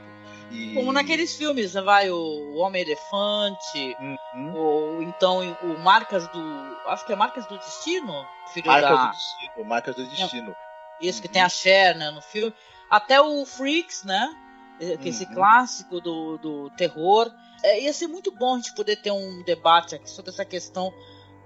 [0.50, 0.74] E...
[0.74, 1.82] Como naqueles filmes, né?
[1.82, 3.96] vai o Homem Elefante,
[4.34, 4.54] uhum.
[4.54, 6.40] ou então o Marcas do,
[6.86, 9.04] acho que é Marcas do Destino, filho Marcas da...
[9.04, 10.56] do Destino, Marcas do Destino.
[11.00, 11.22] Isso uhum.
[11.22, 12.54] que tem a Cher, né, no filme.
[12.90, 14.34] Até o Freaks, né?
[15.00, 15.34] que esse uhum.
[15.34, 17.30] clássico do, do terror.
[17.62, 20.94] É, ia ser muito bom a gente poder ter um debate aqui sobre essa questão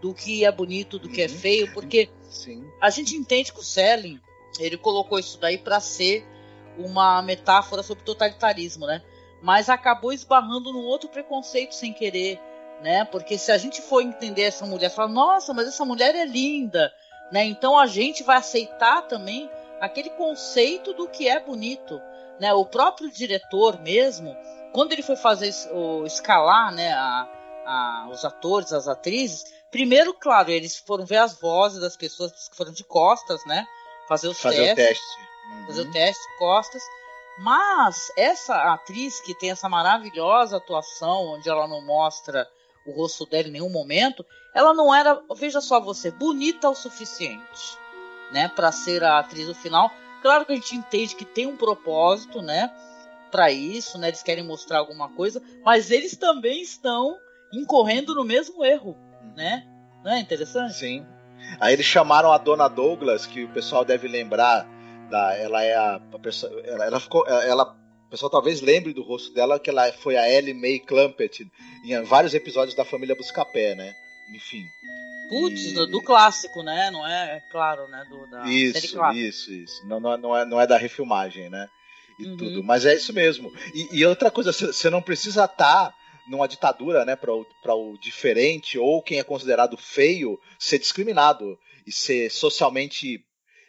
[0.01, 1.35] do que é bonito, do que é uhum.
[1.35, 2.68] é feio, porque Sim.
[2.81, 4.21] a gente entende que o Selling
[4.58, 6.26] ele colocou isso daí para ser
[6.78, 9.02] uma metáfora sobre totalitarismo, né?
[9.42, 12.40] Mas acabou esbarrando num outro preconceito sem querer,
[12.80, 13.04] né?
[13.04, 16.92] Porque se a gente for entender essa mulher, falar, nossa, mas essa mulher é linda,
[17.30, 17.44] né?
[17.44, 22.00] Então a gente vai aceitar também aquele conceito do que é bonito
[22.42, 24.36] né, o próprio diretor mesmo,
[24.72, 27.28] quando ele foi fazer o escalar, né, a,
[27.64, 32.56] a, os atores, as atrizes, primeiro, claro, eles foram ver as vozes das pessoas que
[32.56, 33.64] foram de costas, né?
[34.12, 35.03] Fazer os fazer testes.
[35.03, 35.29] O teste.
[35.48, 35.66] Uhum.
[35.66, 36.83] Fazer o teste de costas.
[37.38, 42.46] Mas essa atriz que tem essa maravilhosa atuação, onde ela não mostra
[42.87, 47.79] o rosto dela em nenhum momento, ela não era, veja só você, bonita o suficiente,
[48.33, 49.90] né, para ser a atriz do final.
[50.20, 52.70] Claro que a gente entende que tem um propósito, né,
[53.31, 57.16] para isso, né, eles querem mostrar alguma coisa, mas eles também estão
[57.53, 58.94] incorrendo no mesmo erro,
[59.35, 59.66] né?
[60.05, 60.75] Não é interessante?
[60.75, 61.07] Sim.
[61.61, 64.66] Aí eles chamaram a Dona Douglas, que o pessoal deve lembrar
[65.11, 67.76] da, ela é a, a pessoa, ela, ela ficou, ela,
[68.07, 71.46] o pessoal talvez lembre do rosto dela que ela foi a Ellie Mae Clumpet
[71.85, 73.94] em vários episódios da família Buscapé, né?
[74.35, 74.64] Enfim.
[75.28, 75.74] Putz, e...
[75.74, 76.90] do, do, clássico, né?
[76.90, 78.05] Não é, é claro, né?
[78.09, 79.87] Do, da isso, isso, isso.
[79.87, 81.68] Não, não, não, é, não é da refilmagem, né?
[82.18, 82.37] E uhum.
[82.37, 82.64] tudo.
[82.64, 83.52] Mas é isso mesmo.
[83.74, 85.94] E, e outra coisa, você não precisa estar tá
[86.28, 91.92] numa ditadura, né, para o, o diferente ou quem é considerado feio ser discriminado e
[91.92, 93.24] ser socialmente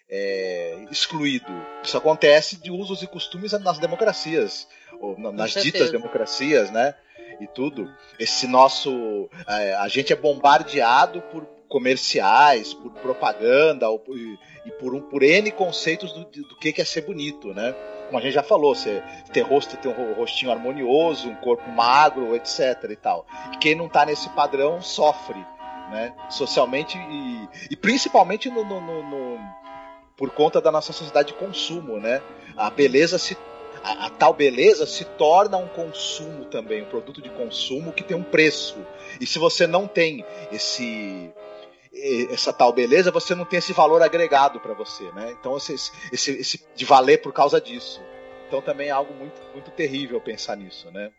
[0.09, 1.51] é, excluído.
[1.83, 4.67] Isso acontece de usos e costumes nas democracias,
[4.99, 6.95] ou nas ditas democracias, né?
[7.41, 7.91] E tudo.
[8.19, 9.27] Esse nosso.
[9.47, 15.23] É, a gente é bombardeado por comerciais, por propaganda ou por, e por, um, por
[15.23, 17.73] N conceitos do, do que é ser bonito, né?
[18.13, 22.35] Como a gente já falou, você ter rosto, ter um rostinho harmonioso, um corpo magro,
[22.35, 23.25] etc e tal.
[23.59, 25.43] Quem não está nesse padrão sofre,
[25.89, 26.13] né?
[26.29, 29.39] Socialmente e, e principalmente no, no, no,
[30.15, 32.21] por conta da nossa sociedade de consumo, né?
[32.55, 33.35] A beleza se
[33.83, 38.15] a, a, tal beleza se torna um consumo também, um produto de consumo que tem
[38.15, 38.77] um preço.
[39.19, 41.33] E se você não tem esse
[42.31, 45.31] essa tal beleza, você não tem esse valor agregado para você, né?
[45.39, 45.73] Então esse,
[46.11, 48.01] esse, esse de valer por causa disso.
[48.47, 51.11] Então também é algo muito muito terrível pensar nisso, né?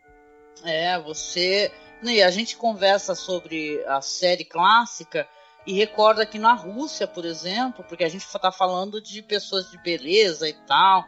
[0.63, 5.27] É, você né, e a gente conversa sobre a série clássica
[5.65, 9.77] e recorda que na Rússia, por exemplo, porque a gente está falando de pessoas de
[9.81, 11.05] beleza e tal,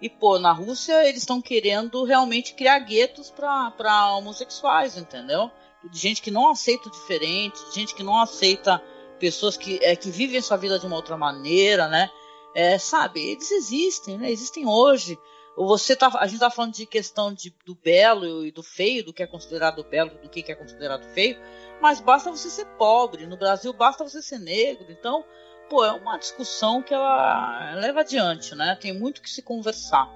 [0.00, 5.50] e pô, na Rússia eles estão querendo realmente criar guetos para homossexuais, entendeu?
[5.90, 8.82] De gente que não aceita o diferente, de gente que não aceita
[9.20, 12.10] pessoas que, é, que vivem sua vida de uma outra maneira, né?
[12.54, 14.30] É, sabe, eles existem, né?
[14.30, 15.16] Existem hoje.
[15.56, 19.12] Você tá, a gente tá falando de questão de, do belo e do feio, do
[19.12, 21.38] que é considerado belo, do que é considerado feio,
[21.80, 23.26] mas basta você ser pobre.
[23.26, 24.86] No Brasil basta você ser negro.
[24.88, 25.24] Então,
[25.68, 28.76] pô, é uma discussão que ela leva adiante, né?
[28.80, 30.08] Tem muito que se conversar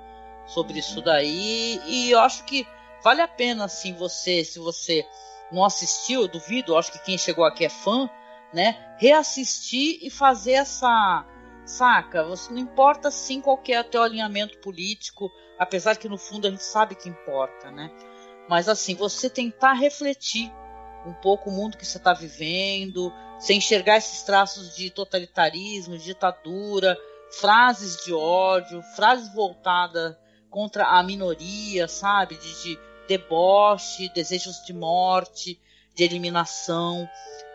[0.47, 2.67] sobre isso daí e eu acho que
[3.03, 5.07] vale a pena assim você, se você
[5.53, 8.09] não assistiu, eu duvido, eu acho que quem chegou aqui é fã,
[8.55, 8.95] né?
[8.99, 11.27] Reassistir e fazer essa
[11.67, 16.47] saca, você não importa sim qual é o teu alinhamento político, apesar que no fundo
[16.47, 17.91] a gente sabe que importa, né?
[18.49, 20.53] Mas assim, você tentar refletir
[21.07, 26.05] um pouco o mundo que você está vivendo, sem enxergar esses traços de totalitarismo, de
[26.05, 26.97] ditadura,
[27.41, 30.17] frases de ódio, frases voltadas
[30.49, 32.37] contra a minoria, sabe?
[32.37, 35.61] De, de deboche, desejos de morte,
[35.95, 37.09] de eliminação.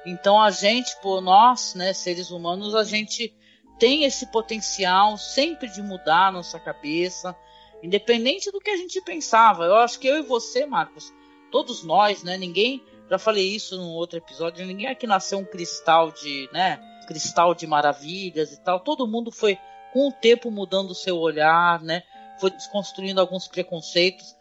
[0.05, 3.33] Então a gente, por nós, né, seres humanos, a gente
[3.79, 7.35] tem esse potencial sempre de mudar a nossa cabeça,
[7.81, 9.65] independente do que a gente pensava.
[9.65, 11.13] Eu acho que eu e você, Marcos,
[11.51, 14.65] todos nós, né, ninguém já falei isso num outro episódio.
[14.65, 16.79] Ninguém aqui nasceu um cristal de, né?
[17.07, 18.79] Cristal de maravilhas e tal.
[18.79, 19.57] Todo mundo foi
[19.91, 22.03] com o tempo mudando o seu olhar, né?
[22.39, 24.35] Foi desconstruindo alguns preconceitos.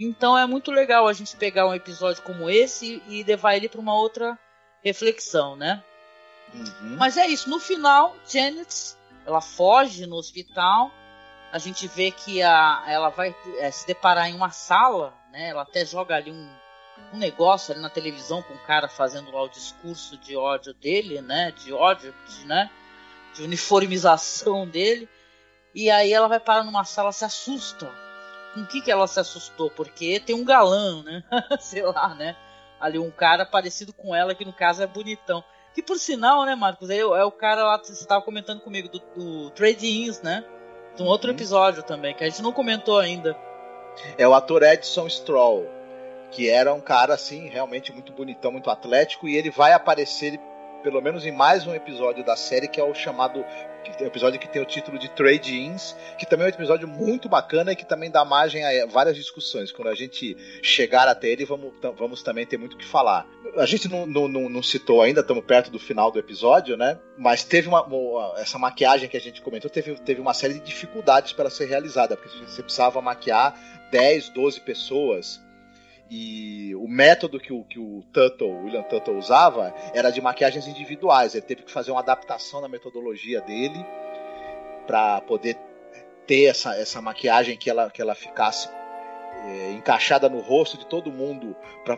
[0.00, 3.80] Então é muito legal a gente pegar um episódio como esse e levar ele para
[3.80, 4.38] uma outra
[4.84, 5.82] reflexão, né?
[6.52, 6.96] Uhum.
[6.98, 7.48] Mas é isso.
[7.48, 10.90] No final, Janet ela foge no hospital.
[11.50, 15.48] A gente vê que a, ela vai é, se deparar em uma sala, né?
[15.48, 16.64] Ela até joga ali um
[17.12, 21.20] um negócio ali na televisão com o cara fazendo lá o discurso de ódio dele,
[21.20, 21.52] né?
[21.52, 22.70] De ódio, de, né?
[23.34, 25.08] De uniformização dele.
[25.74, 27.90] E aí ela vai parar numa sala, se assusta.
[28.52, 29.70] Com o que, que ela se assustou?
[29.70, 31.24] Porque tem um galã, né?
[31.60, 32.36] Sei lá, né?
[32.80, 35.42] Ali um cara parecido com ela, que no caso é bonitão.
[35.74, 36.90] Que por sinal, né, Marcos?
[36.90, 40.44] É, é o cara lá, você estava comentando comigo, do, do Trade Ins, né?
[40.96, 41.36] De um outro uhum.
[41.36, 43.36] episódio também, que a gente não comentou ainda.
[44.18, 45.66] É o ator Edson Stroll
[46.34, 50.38] que era um cara assim realmente muito bonitão, muito atlético e ele vai aparecer
[50.84, 53.42] pelo menos em mais um episódio da série que é o chamado
[54.00, 57.72] episódio que tem o título de Trade Ins, que também é um episódio muito bacana
[57.72, 59.72] e que também dá margem a várias discussões.
[59.72, 63.26] Quando a gente chegar até ele, vamos, vamos também ter muito o que falar.
[63.56, 66.98] A gente não, não, não citou ainda, estamos perto do final do episódio, né?
[67.16, 70.60] Mas teve uma, uma, essa maquiagem que a gente comentou, teve, teve uma série de
[70.60, 73.54] dificuldades para ser realizada, porque você precisava maquiar
[73.90, 75.43] 10, 12 pessoas
[76.10, 81.34] e o, método que o, que o Tuttle, William Tuttle usava era de maquiagens individuais.
[81.34, 83.84] Ele teve que fazer uma adaptação na metodologia dele
[84.86, 85.58] para poder
[86.26, 88.68] ter essa, essa maquiagem que ela, que ela ficasse
[89.44, 91.54] é, encaixada no rosto de todo mundo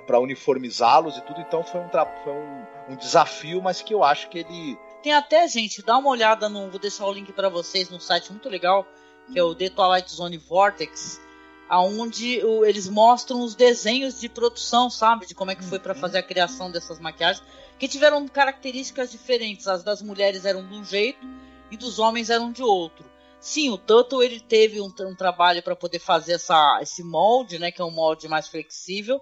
[0.07, 1.41] para uniformizá-los e tudo.
[1.41, 4.79] Então foi, um, foi um, um, desafio, mas que eu acho que ele.
[5.03, 6.71] Tem até, gente, dá uma olhada no.
[6.71, 8.87] Vou deixar o link para vocês no site muito legal,
[9.33, 11.21] que é o The Twilight Zone Vortex,
[11.69, 15.27] aonde eles mostram os desenhos de produção, sabe?
[15.27, 16.01] De como é que foi para uhum.
[16.01, 17.45] fazer a criação dessas maquiagens,
[17.79, 19.67] que tiveram características diferentes.
[19.67, 21.27] As das mulheres eram de um jeito
[21.71, 23.05] e dos homens eram de outro.
[23.41, 27.71] Sim, o Tuttle ele teve um, um trabalho para poder fazer essa, esse molde, né,
[27.71, 29.21] que é um molde mais flexível.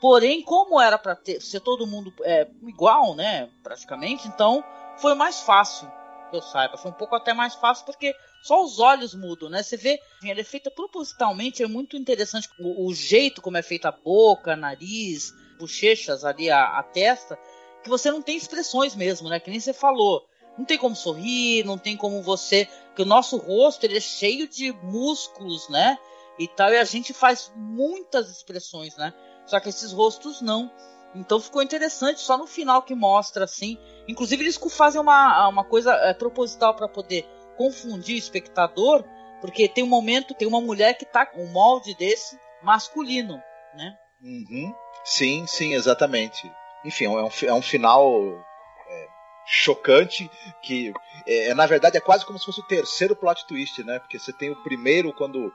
[0.00, 4.62] Porém, como era para ser todo mundo é, igual, né, praticamente, então
[4.98, 5.90] foi mais fácil
[6.28, 6.76] que eu saiba.
[6.76, 9.62] Foi um pouco até mais fácil porque só os olhos mudam, né?
[9.62, 13.88] Você vê, ela é feita propositalmente, é muito interessante o, o jeito como é feita
[13.88, 17.38] a boca, nariz, bochechas ali, a, a testa,
[17.82, 19.40] que você não tem expressões mesmo, né?
[19.40, 20.26] Que nem você falou
[20.58, 22.68] não tem como sorrir, não tem como você.
[22.88, 25.96] Porque o nosso rosto ele é cheio de músculos, né?
[26.38, 29.14] E tal, e a gente faz muitas expressões, né?
[29.46, 30.70] Só que esses rostos não.
[31.14, 33.78] Então ficou interessante, só no final que mostra assim.
[34.08, 39.04] Inclusive eles fazem uma, uma coisa é, proposital para poder confundir o espectador,
[39.40, 43.40] porque tem um momento, tem uma mulher que tá com um molde desse masculino,
[43.74, 43.94] né?
[44.22, 44.74] Uhum.
[45.04, 46.50] Sim, sim, exatamente.
[46.84, 48.44] Enfim, é um, é um final
[49.48, 50.30] chocante
[50.62, 50.92] que
[51.26, 53.98] é, na verdade é quase como se fosse o terceiro plot twist, né?
[53.98, 55.50] Porque você tem o primeiro quando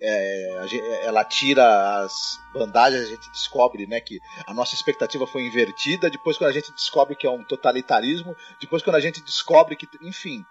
[0.00, 2.12] é, ela tira as
[2.52, 6.10] bandagens, a gente descobre né, que a nossa expectativa foi invertida.
[6.10, 9.86] Depois, quando a gente descobre que é um totalitarismo, depois, quando a gente descobre que,
[10.02, 10.42] enfim,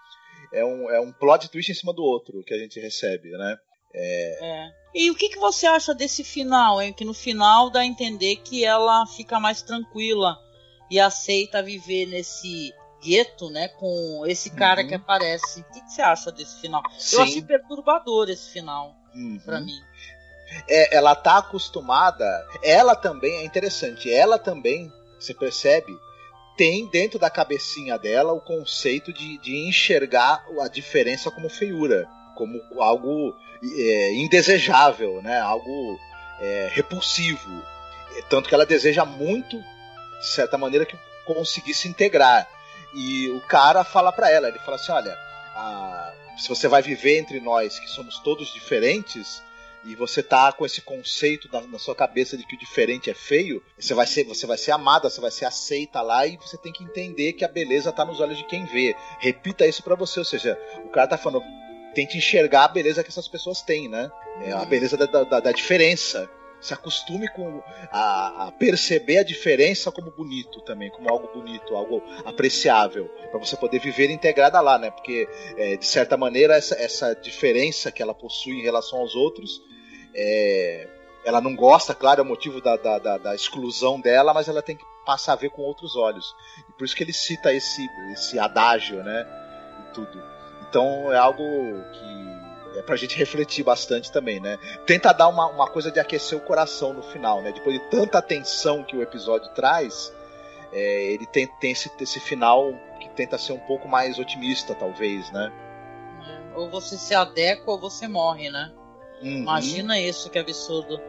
[0.54, 3.58] é um, é um plot twist em cima do outro que a gente recebe, né?
[3.93, 4.45] É...
[4.45, 4.72] é.
[4.93, 6.93] E o que, que você acha desse final, hein?
[6.93, 10.38] Que no final dá a entender que ela fica mais tranquila
[10.89, 12.74] e aceita viver nesse
[13.04, 13.68] gueto, né?
[13.68, 14.88] Com esse cara uhum.
[14.88, 15.62] que aparece.
[15.62, 16.82] O que, que, você acha desse final?
[16.98, 17.18] Sim.
[17.18, 19.39] Eu achei perturbador esse final, uhum.
[19.43, 19.80] para mim.
[20.68, 22.26] É, ela tá acostumada.
[22.63, 24.11] Ela também é interessante.
[24.11, 25.93] Ela também, você percebe,
[26.57, 32.59] tem dentro da cabecinha dela o conceito de, de enxergar a diferença como feiura, como
[32.82, 35.39] algo é, indesejável, né?
[35.39, 35.99] Algo
[36.39, 37.63] é, repulsivo.
[38.30, 42.47] Tanto que ela deseja muito, de certa maneira, que conseguisse integrar.
[42.93, 45.15] E o cara fala para ela, ele fala assim, olha,
[45.55, 49.42] a, se você vai viver entre nós, que somos todos diferentes,
[49.84, 53.14] e você tá com esse conceito na, na, sua cabeça de que o diferente é
[53.14, 56.58] feio, você vai ser, você vai ser amada, você vai ser aceita lá e você
[56.58, 58.96] tem que entender que a beleza tá nos olhos de quem vê.
[59.20, 61.46] Repita isso para você, ou seja, o cara tá falando,
[61.96, 64.12] tente enxergar a beleza que essas pessoas têm, né?
[64.42, 66.30] É a beleza da, da, da diferença
[66.60, 72.01] se acostume com a, a, perceber a diferença como bonito também, como algo bonito, algo
[72.26, 74.89] apreciável, para você poder viver integrada lá, né?
[74.89, 79.62] Porque é, de certa maneira essa, essa diferença que ela possui em relação aos outros,
[80.16, 80.88] é,
[81.24, 84.62] ela não gosta, claro, é o motivo da, da, da, da, exclusão dela, mas ela
[84.62, 86.34] tem que passar a ver com outros olhos.
[86.70, 89.28] E por isso que ele cita esse, esse adágio, né?
[89.82, 90.24] E tudo.
[90.70, 92.16] Então é algo que
[92.78, 94.57] é pra gente refletir bastante também, né?
[94.86, 97.51] Tenta dar uma, uma coisa de aquecer o coração no final, né?
[97.51, 100.13] Depois de tanta tensão que o episódio traz,
[100.71, 105.32] é, ele tem, tem esse, esse final que tenta ser um pouco mais otimista, talvez,
[105.32, 105.51] né?
[106.28, 108.71] É, ou você se adequa ou você morre, né?
[109.21, 109.38] Uhum.
[109.38, 110.99] Imagina isso, que absurdo.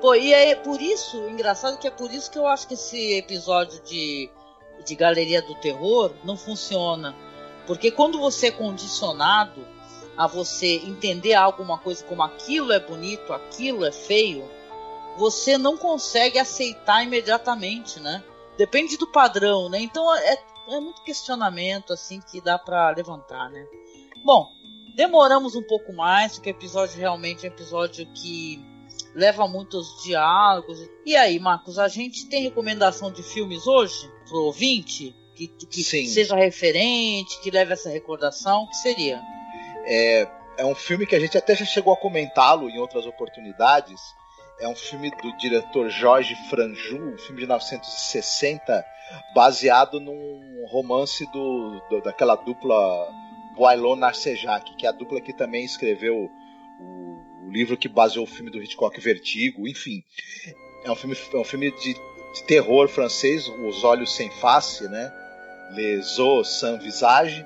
[0.00, 3.14] Pô, e é por isso, engraçado que é por isso que eu acho que esse
[3.14, 4.30] episódio de,
[4.84, 7.14] de Galeria do Terror não funciona.
[7.66, 9.66] Porque quando você é condicionado
[10.20, 14.46] a você entender alguma coisa como aquilo é bonito, aquilo é feio,
[15.16, 18.22] você não consegue aceitar imediatamente, né?
[18.58, 19.80] Depende do padrão, né?
[19.80, 23.66] Então é, é muito questionamento assim que dá para levantar, né?
[24.22, 24.52] Bom,
[24.94, 28.62] demoramos um pouco mais, porque o episódio realmente é um episódio que
[29.14, 30.86] leva muitos diálogos.
[31.06, 35.16] E aí, Marcos, a gente tem recomendação de filmes hoje pro ouvinte?
[35.34, 38.64] Que, que seja referente, que leve essa recordação?
[38.64, 39.22] O que seria?
[39.84, 40.28] É,
[40.58, 44.00] é um filme que a gente até já chegou a comentá-lo em outras oportunidades.
[44.58, 48.84] É um filme do diretor Jorge Franju, um filme de 1960,
[49.34, 53.08] baseado num romance do, do daquela dupla
[53.56, 56.30] Boilon Narcejac, que é a dupla que também escreveu
[56.78, 60.04] o, o, livro que baseou o filme do Hitchcock Vertigo, enfim.
[60.84, 65.12] É um filme, é um filme de, de terror francês, Os Olhos Sem Face, né?
[65.72, 67.44] Les Os Sans Visage,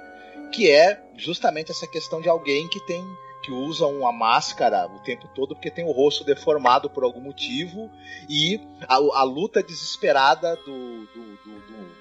[0.55, 3.05] que é justamente essa questão de alguém que tem
[3.43, 7.91] que usa uma máscara o tempo todo porque tem o rosto deformado por algum motivo
[8.29, 11.95] e a, a luta desesperada do, do, do, do,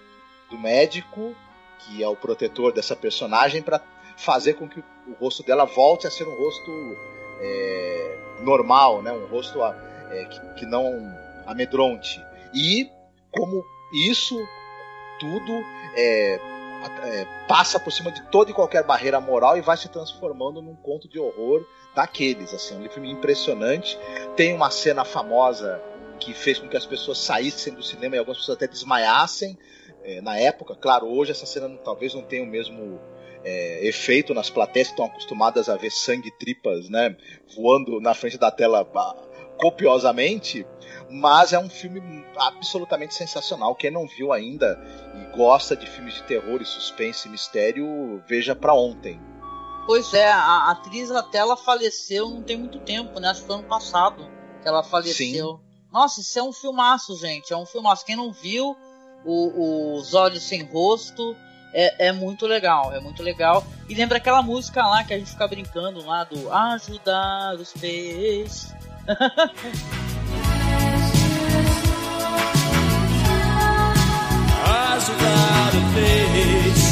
[0.52, 1.36] do médico,
[1.80, 3.82] que é o protetor dessa personagem, para
[4.16, 6.72] fazer com que o rosto dela volte a ser um rosto
[7.42, 9.12] é, normal, né?
[9.12, 10.94] um rosto é, que, que não
[11.46, 12.24] amedronte.
[12.54, 12.90] E
[13.32, 14.40] como isso
[15.20, 15.52] tudo
[15.98, 16.53] é,
[17.04, 20.76] é, passa por cima de toda e qualquer barreira moral e vai se transformando num
[20.76, 21.66] conto de horror
[21.96, 22.54] daqueles.
[22.54, 23.98] Assim, um filme impressionante.
[24.36, 25.82] Tem uma cena famosa
[26.20, 29.58] que fez com que as pessoas saíssem do cinema e algumas pessoas até desmaiassem
[30.04, 30.76] é, na época.
[30.76, 33.00] Claro, hoje essa cena talvez não tenha o mesmo
[33.44, 37.16] é, efeito nas plateias que estão acostumadas a ver sangue tripas né,
[37.56, 38.84] voando na frente da tela
[39.64, 40.68] copiosamente,
[41.10, 42.02] mas é um filme
[42.36, 43.74] absolutamente sensacional.
[43.74, 44.78] Quem não viu ainda
[45.16, 49.22] e gosta de filmes de terror e suspense e mistério, veja para ontem.
[49.86, 53.30] Pois é, a atriz até ela faleceu não tem muito tempo, né?
[53.30, 54.30] Acho que foi ano passado
[54.62, 55.52] que ela faleceu.
[55.56, 55.60] Sim.
[55.90, 57.54] Nossa, isso é um filmaço, gente.
[57.54, 58.06] É um filmaço.
[58.06, 58.76] Quem não viu,
[59.24, 61.38] o, Os Olhos Sem Rosto,
[61.74, 63.66] é, é, muito legal, é muito legal.
[63.88, 68.74] E lembra aquela música lá que a gente fica brincando lá do Ajudar os peixes.
[69.06, 69.52] Ajudar
[75.76, 75.94] o peixe.
[75.94, 76.83] Ajudar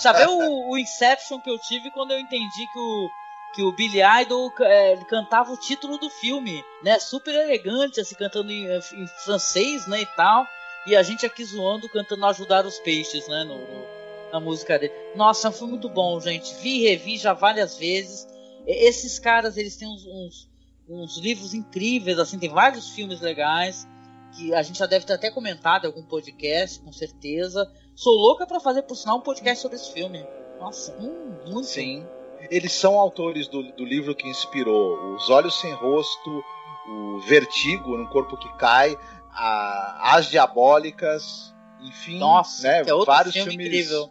[0.00, 3.08] Sabe o, o Inception que eu tive quando eu entendi que o
[3.54, 6.98] que o Billy Idol é, cantava o título do filme, né?
[6.98, 10.46] Super elegante, assim, cantando em, em, francês, né, e tal.
[10.86, 13.86] E a gente aqui zoando, cantando Ajudar os Peixes, né, no, no,
[14.32, 14.92] na música dele.
[15.16, 16.54] Nossa, foi muito bom, gente.
[16.56, 18.28] Vi e revi já várias vezes.
[18.66, 20.48] Esses caras, eles têm uns, uns,
[20.88, 23.88] uns livros incríveis, assim, tem vários filmes legais
[24.32, 27.70] que a gente já deve ter até comentado em algum podcast, com certeza.
[27.94, 30.24] Sou louca para fazer, por sinal, um podcast sobre esse filme.
[30.60, 31.66] Nossa, hum, muito.
[31.66, 32.06] Sim
[32.50, 36.44] eles são autores do, do livro que inspirou Os Olhos Sem Rosto,
[36.88, 38.96] o Vertigo, No Corpo que Cai,
[39.32, 44.10] a, As Diabólicas, enfim, Nossa, né, é outro vários filme filmes incrível.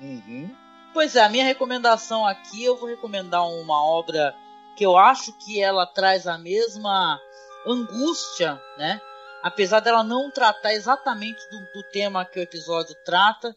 [0.00, 0.54] Uhum.
[0.92, 4.34] Pois é, a minha recomendação aqui, eu vou recomendar uma obra
[4.76, 7.18] que eu acho que ela traz a mesma
[7.66, 9.00] angústia, né?
[9.42, 13.54] Apesar dela não tratar exatamente do, do tema que o episódio trata,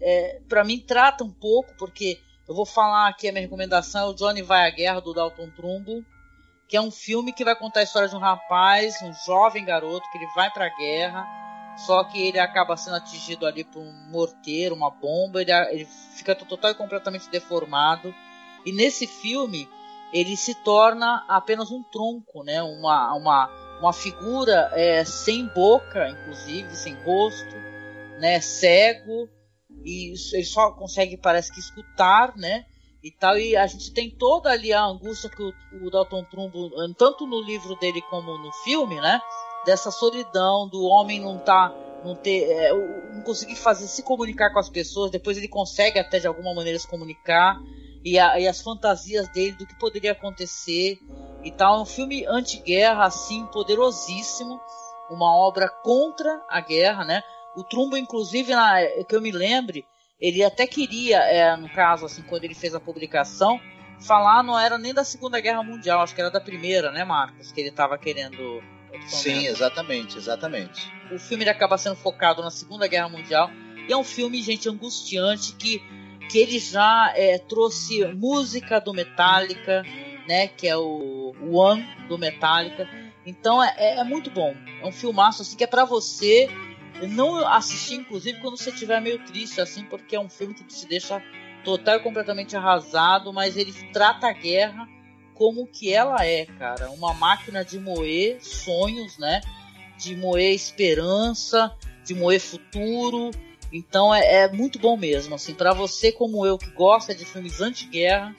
[0.00, 2.18] é, para mim trata um pouco, porque
[2.48, 5.50] eu vou falar aqui a minha recomendação é o Johnny Vai à Guerra do Dalton
[5.50, 6.04] Trumbo,
[6.68, 10.10] que é um filme que vai contar a história de um rapaz, um jovem garoto
[10.10, 11.26] que ele vai para a guerra,
[11.76, 15.84] só que ele acaba sendo atingido ali por um morteiro, uma bomba, ele, ele
[16.14, 18.14] fica total e completamente deformado.
[18.64, 19.68] E nesse filme
[20.12, 22.62] ele se torna apenas um tronco, né?
[22.62, 27.54] Uma uma uma figura é, sem boca, inclusive sem rosto,
[28.18, 28.40] né?
[28.40, 29.28] Cego
[29.84, 32.64] e ele só consegue, parece que, escutar, né?
[33.02, 35.52] E tal, e a gente tem toda ali a angústia que o,
[35.86, 39.20] o Dalton Trumbo, tanto no livro dele como no filme, né?
[39.64, 41.72] Dessa solidão, do homem não tá,
[42.04, 42.72] não ter, é,
[43.12, 46.78] não conseguir fazer, se comunicar com as pessoas, depois ele consegue até de alguma maneira
[46.78, 47.60] se comunicar,
[48.06, 50.96] e, a, e as fantasias dele do que poderia acontecer
[51.42, 51.80] e tal.
[51.80, 54.60] É um filme anti-guerra, assim, poderosíssimo,
[55.10, 57.20] uma obra contra a guerra, né?
[57.56, 58.76] O Trumbo, inclusive, na,
[59.08, 59.84] que eu me lembre,
[60.20, 63.60] ele até queria, é, no caso, assim, quando ele fez a publicação,
[63.98, 67.50] falar não era nem da Segunda Guerra Mundial, acho que era da Primeira, né, Marcos?
[67.50, 68.62] Que ele estava querendo.
[69.08, 70.92] Sim, exatamente, exatamente.
[71.10, 73.50] O filme ele acaba sendo focado na Segunda Guerra Mundial
[73.88, 75.82] e é um filme, gente, angustiante que,
[76.30, 79.82] que ele já é, trouxe música do Metallica,
[80.28, 80.48] né?
[80.48, 82.88] Que é o One do Metallica.
[83.24, 84.54] Então é, é, é muito bom.
[84.82, 86.48] É um filmaço assim que é para você
[87.08, 90.86] não assistir, inclusive, quando você estiver meio triste, assim, porque é um filme que te
[90.86, 91.22] deixa
[91.62, 94.88] total e completamente arrasado, mas ele trata a guerra
[95.34, 96.90] como que ela é, cara.
[96.90, 99.40] Uma máquina de moer sonhos, né?
[99.98, 103.30] De moer esperança, de moer futuro.
[103.76, 107.60] Então é, é muito bom mesmo, assim, para você como eu que gosta de filmes
[107.60, 108.34] anti-guerra,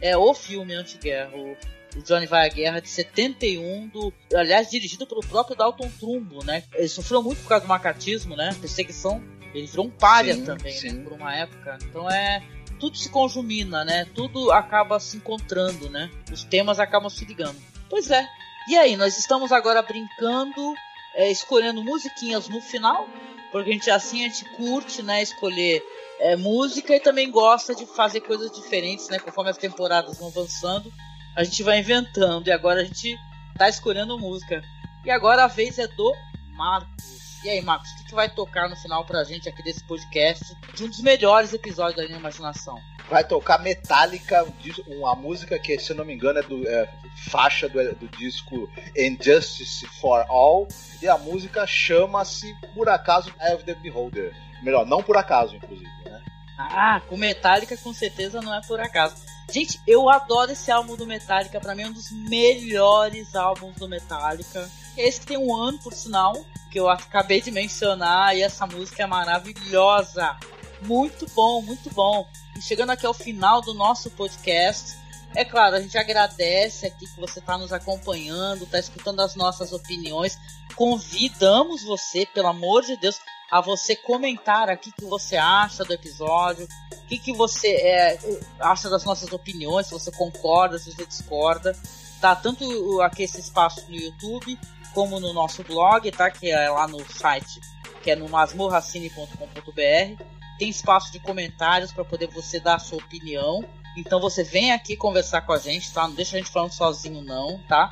[0.00, 1.30] é o filme anti-guerra.
[1.36, 1.56] O,
[1.96, 6.64] o Johnny Vai à Guerra de 71, do, aliás, dirigido pelo próprio Dalton Trumbo, né?
[6.74, 8.56] Ele sofreu muito por causa do macatismo, né?
[8.60, 9.22] Perseguição.
[9.52, 10.78] Ele virou um sim, também, né?
[10.78, 10.92] sim.
[10.92, 11.04] né?
[11.04, 11.78] Por uma época.
[11.82, 12.42] Então é.
[12.78, 14.06] Tudo se conjumina, né?
[14.14, 16.10] Tudo acaba se encontrando, né?
[16.32, 17.60] Os temas acabam se ligando.
[17.90, 18.26] Pois é.
[18.68, 20.74] E aí, nós estamos agora brincando,
[21.14, 23.06] é, escolhendo musiquinhas no final,
[23.50, 25.22] porque a gente assim a gente curte, né?
[25.22, 25.82] Escolher
[26.20, 29.18] é, música e também gosta de fazer coisas diferentes, né?
[29.18, 30.92] Conforme as temporadas vão avançando,
[31.36, 33.16] a gente vai inventando e agora a gente
[33.56, 34.62] tá escolhendo música.
[35.04, 36.14] E agora a vez é do
[36.50, 37.20] Marcos.
[37.42, 40.44] E aí, Marcos, o que, que vai tocar no final pra gente aqui desse podcast
[40.74, 42.78] de um dos melhores episódios da minha imaginação?
[43.10, 44.46] Vai tocar Metallica,
[44.86, 46.88] uma música que, se eu não me engano, é do é,
[47.28, 50.68] faixa do, do disco Injustice for All.
[51.02, 54.32] E a música chama-se, por acaso, Eye of the Beholder.
[54.62, 56.22] Melhor, não por acaso, inclusive, né?
[56.56, 59.16] Ah, com Metallica com certeza não é por acaso.
[59.50, 63.88] Gente, eu adoro esse álbum do Metallica, para mim é um dos melhores álbuns do
[63.88, 64.70] Metallica.
[64.96, 66.34] Esse que tem um ano, por sinal,
[66.70, 70.36] que eu acabei de mencionar, e essa música é maravilhosa.
[70.82, 72.28] Muito bom, muito bom.
[72.60, 74.98] Chegando aqui ao final do nosso podcast,
[75.34, 79.72] é claro, a gente agradece aqui que você está nos acompanhando, está escutando as nossas
[79.72, 80.38] opiniões.
[80.74, 83.18] Convidamos você, pelo amor de Deus,
[83.50, 88.18] a você comentar aqui o que você acha do episódio, o que, que você é,
[88.60, 91.76] acha das nossas opiniões, se você concorda, se você discorda.
[92.20, 94.58] Tá tanto aqui esse espaço no YouTube,
[94.92, 96.30] como no nosso blog, tá?
[96.30, 97.60] Que é lá no site,
[98.02, 100.39] que é no masmorracine.com.br.
[100.60, 103.64] Tem espaço de comentários para poder você dar a sua opinião.
[103.96, 106.06] Então você vem aqui conversar com a gente, tá?
[106.06, 107.90] Não deixa a gente falando sozinho não, tá?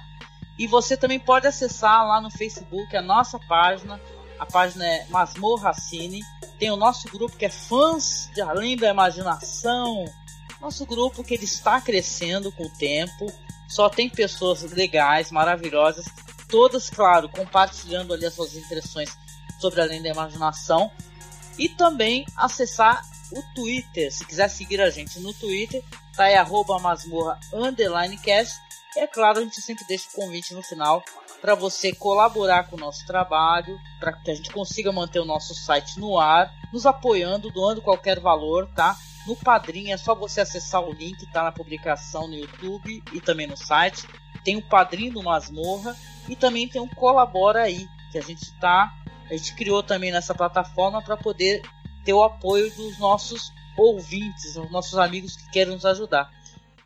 [0.59, 3.99] E você também pode acessar lá no Facebook a nossa página.
[4.39, 6.21] A página é Masmorra Cine.
[6.59, 10.05] Tem o nosso grupo que é Fãs de Além da Imaginação.
[10.61, 13.33] Nosso grupo que ele está crescendo com o tempo.
[13.67, 16.05] Só tem pessoas legais, maravilhosas
[16.49, 19.17] todas, claro, compartilhando ali as suas impressões
[19.59, 20.91] sobre Além da Imaginação.
[21.59, 23.03] E também acessar
[23.33, 24.13] o Twitter.
[24.13, 25.83] Se quiser seguir a gente no Twitter,
[26.17, 27.39] tá aí arroba masmorra.
[28.97, 31.03] E é claro, a gente sempre deixa o convite no final
[31.41, 35.55] para você colaborar com o nosso trabalho, para que a gente consiga manter o nosso
[35.55, 38.97] site no ar, nos apoiando, doando qualquer valor, tá?
[39.27, 43.47] No Padrim é só você acessar o link, tá na publicação no YouTube e também
[43.47, 44.07] no site.
[44.43, 45.95] Tem o Padrim do Masmorra
[46.29, 48.93] e também tem um Colabora aí, que a gente tá.
[49.31, 51.63] A gente criou também nessa plataforma para poder
[52.05, 56.31] ter o apoio dos nossos ouvintes, os nossos amigos que querem nos ajudar.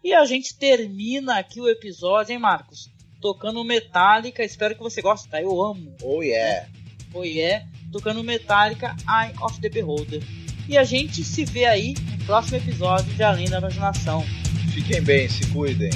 [0.03, 2.91] E a gente termina aqui o episódio, hein, Marcos?
[3.21, 5.41] Tocando Metallica, espero que você goste, tá?
[5.41, 5.95] Eu amo.
[6.03, 6.69] Oh yeah.
[7.15, 7.65] Oh yeah.
[7.93, 10.23] Tocando Metallica, Eye of the Beholder.
[10.69, 14.25] E a gente se vê aí no próximo episódio de Além da Imaginação.
[14.73, 15.91] Fiquem bem, se cuidem.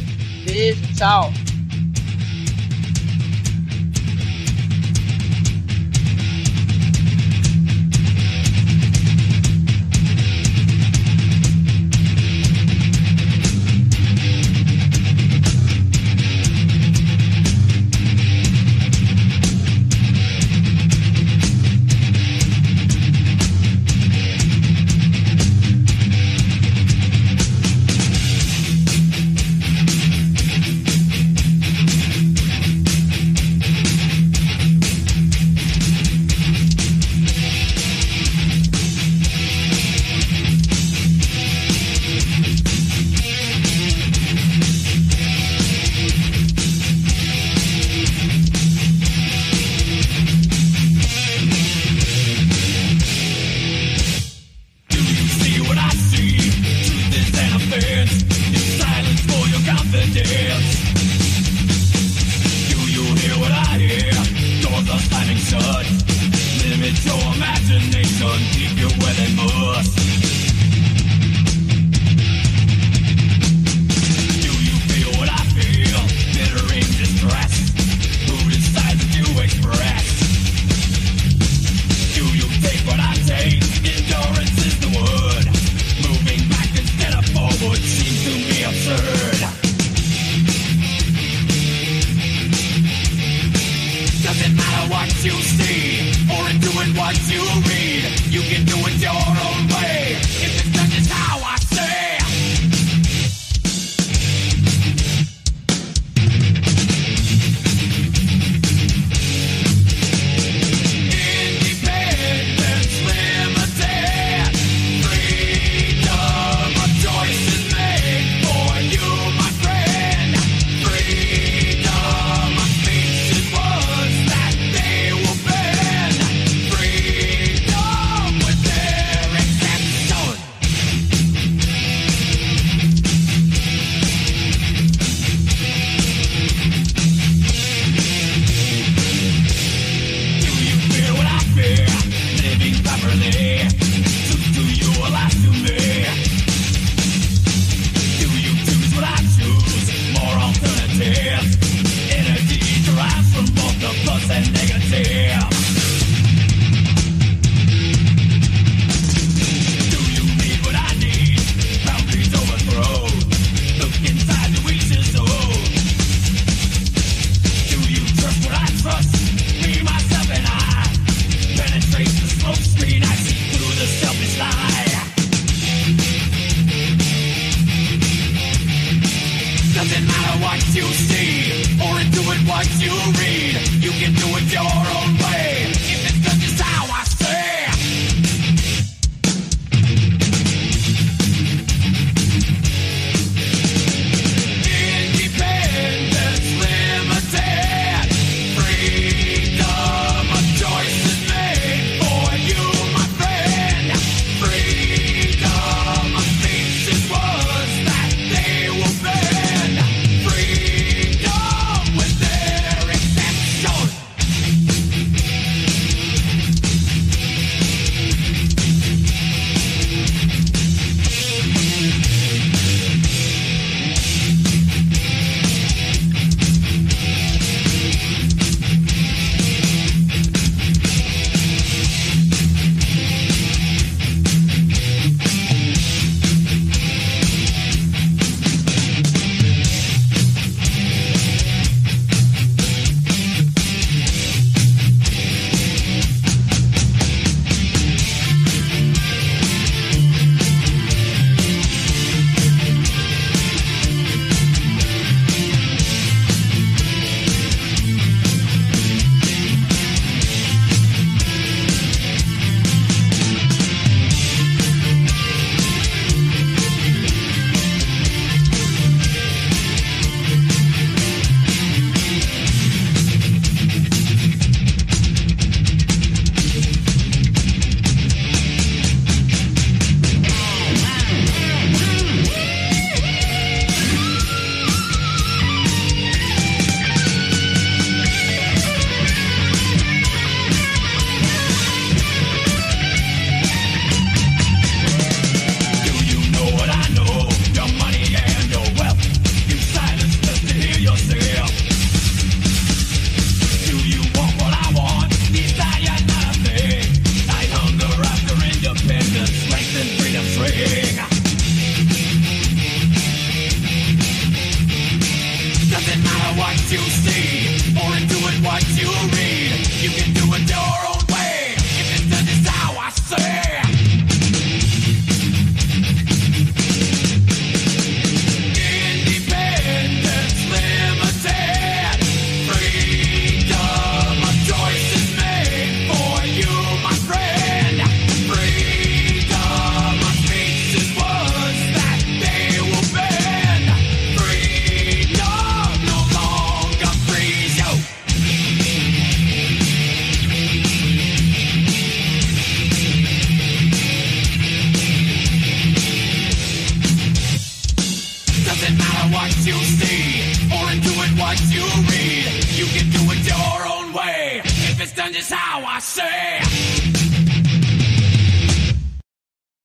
[0.45, 1.33] Beijo, tchau.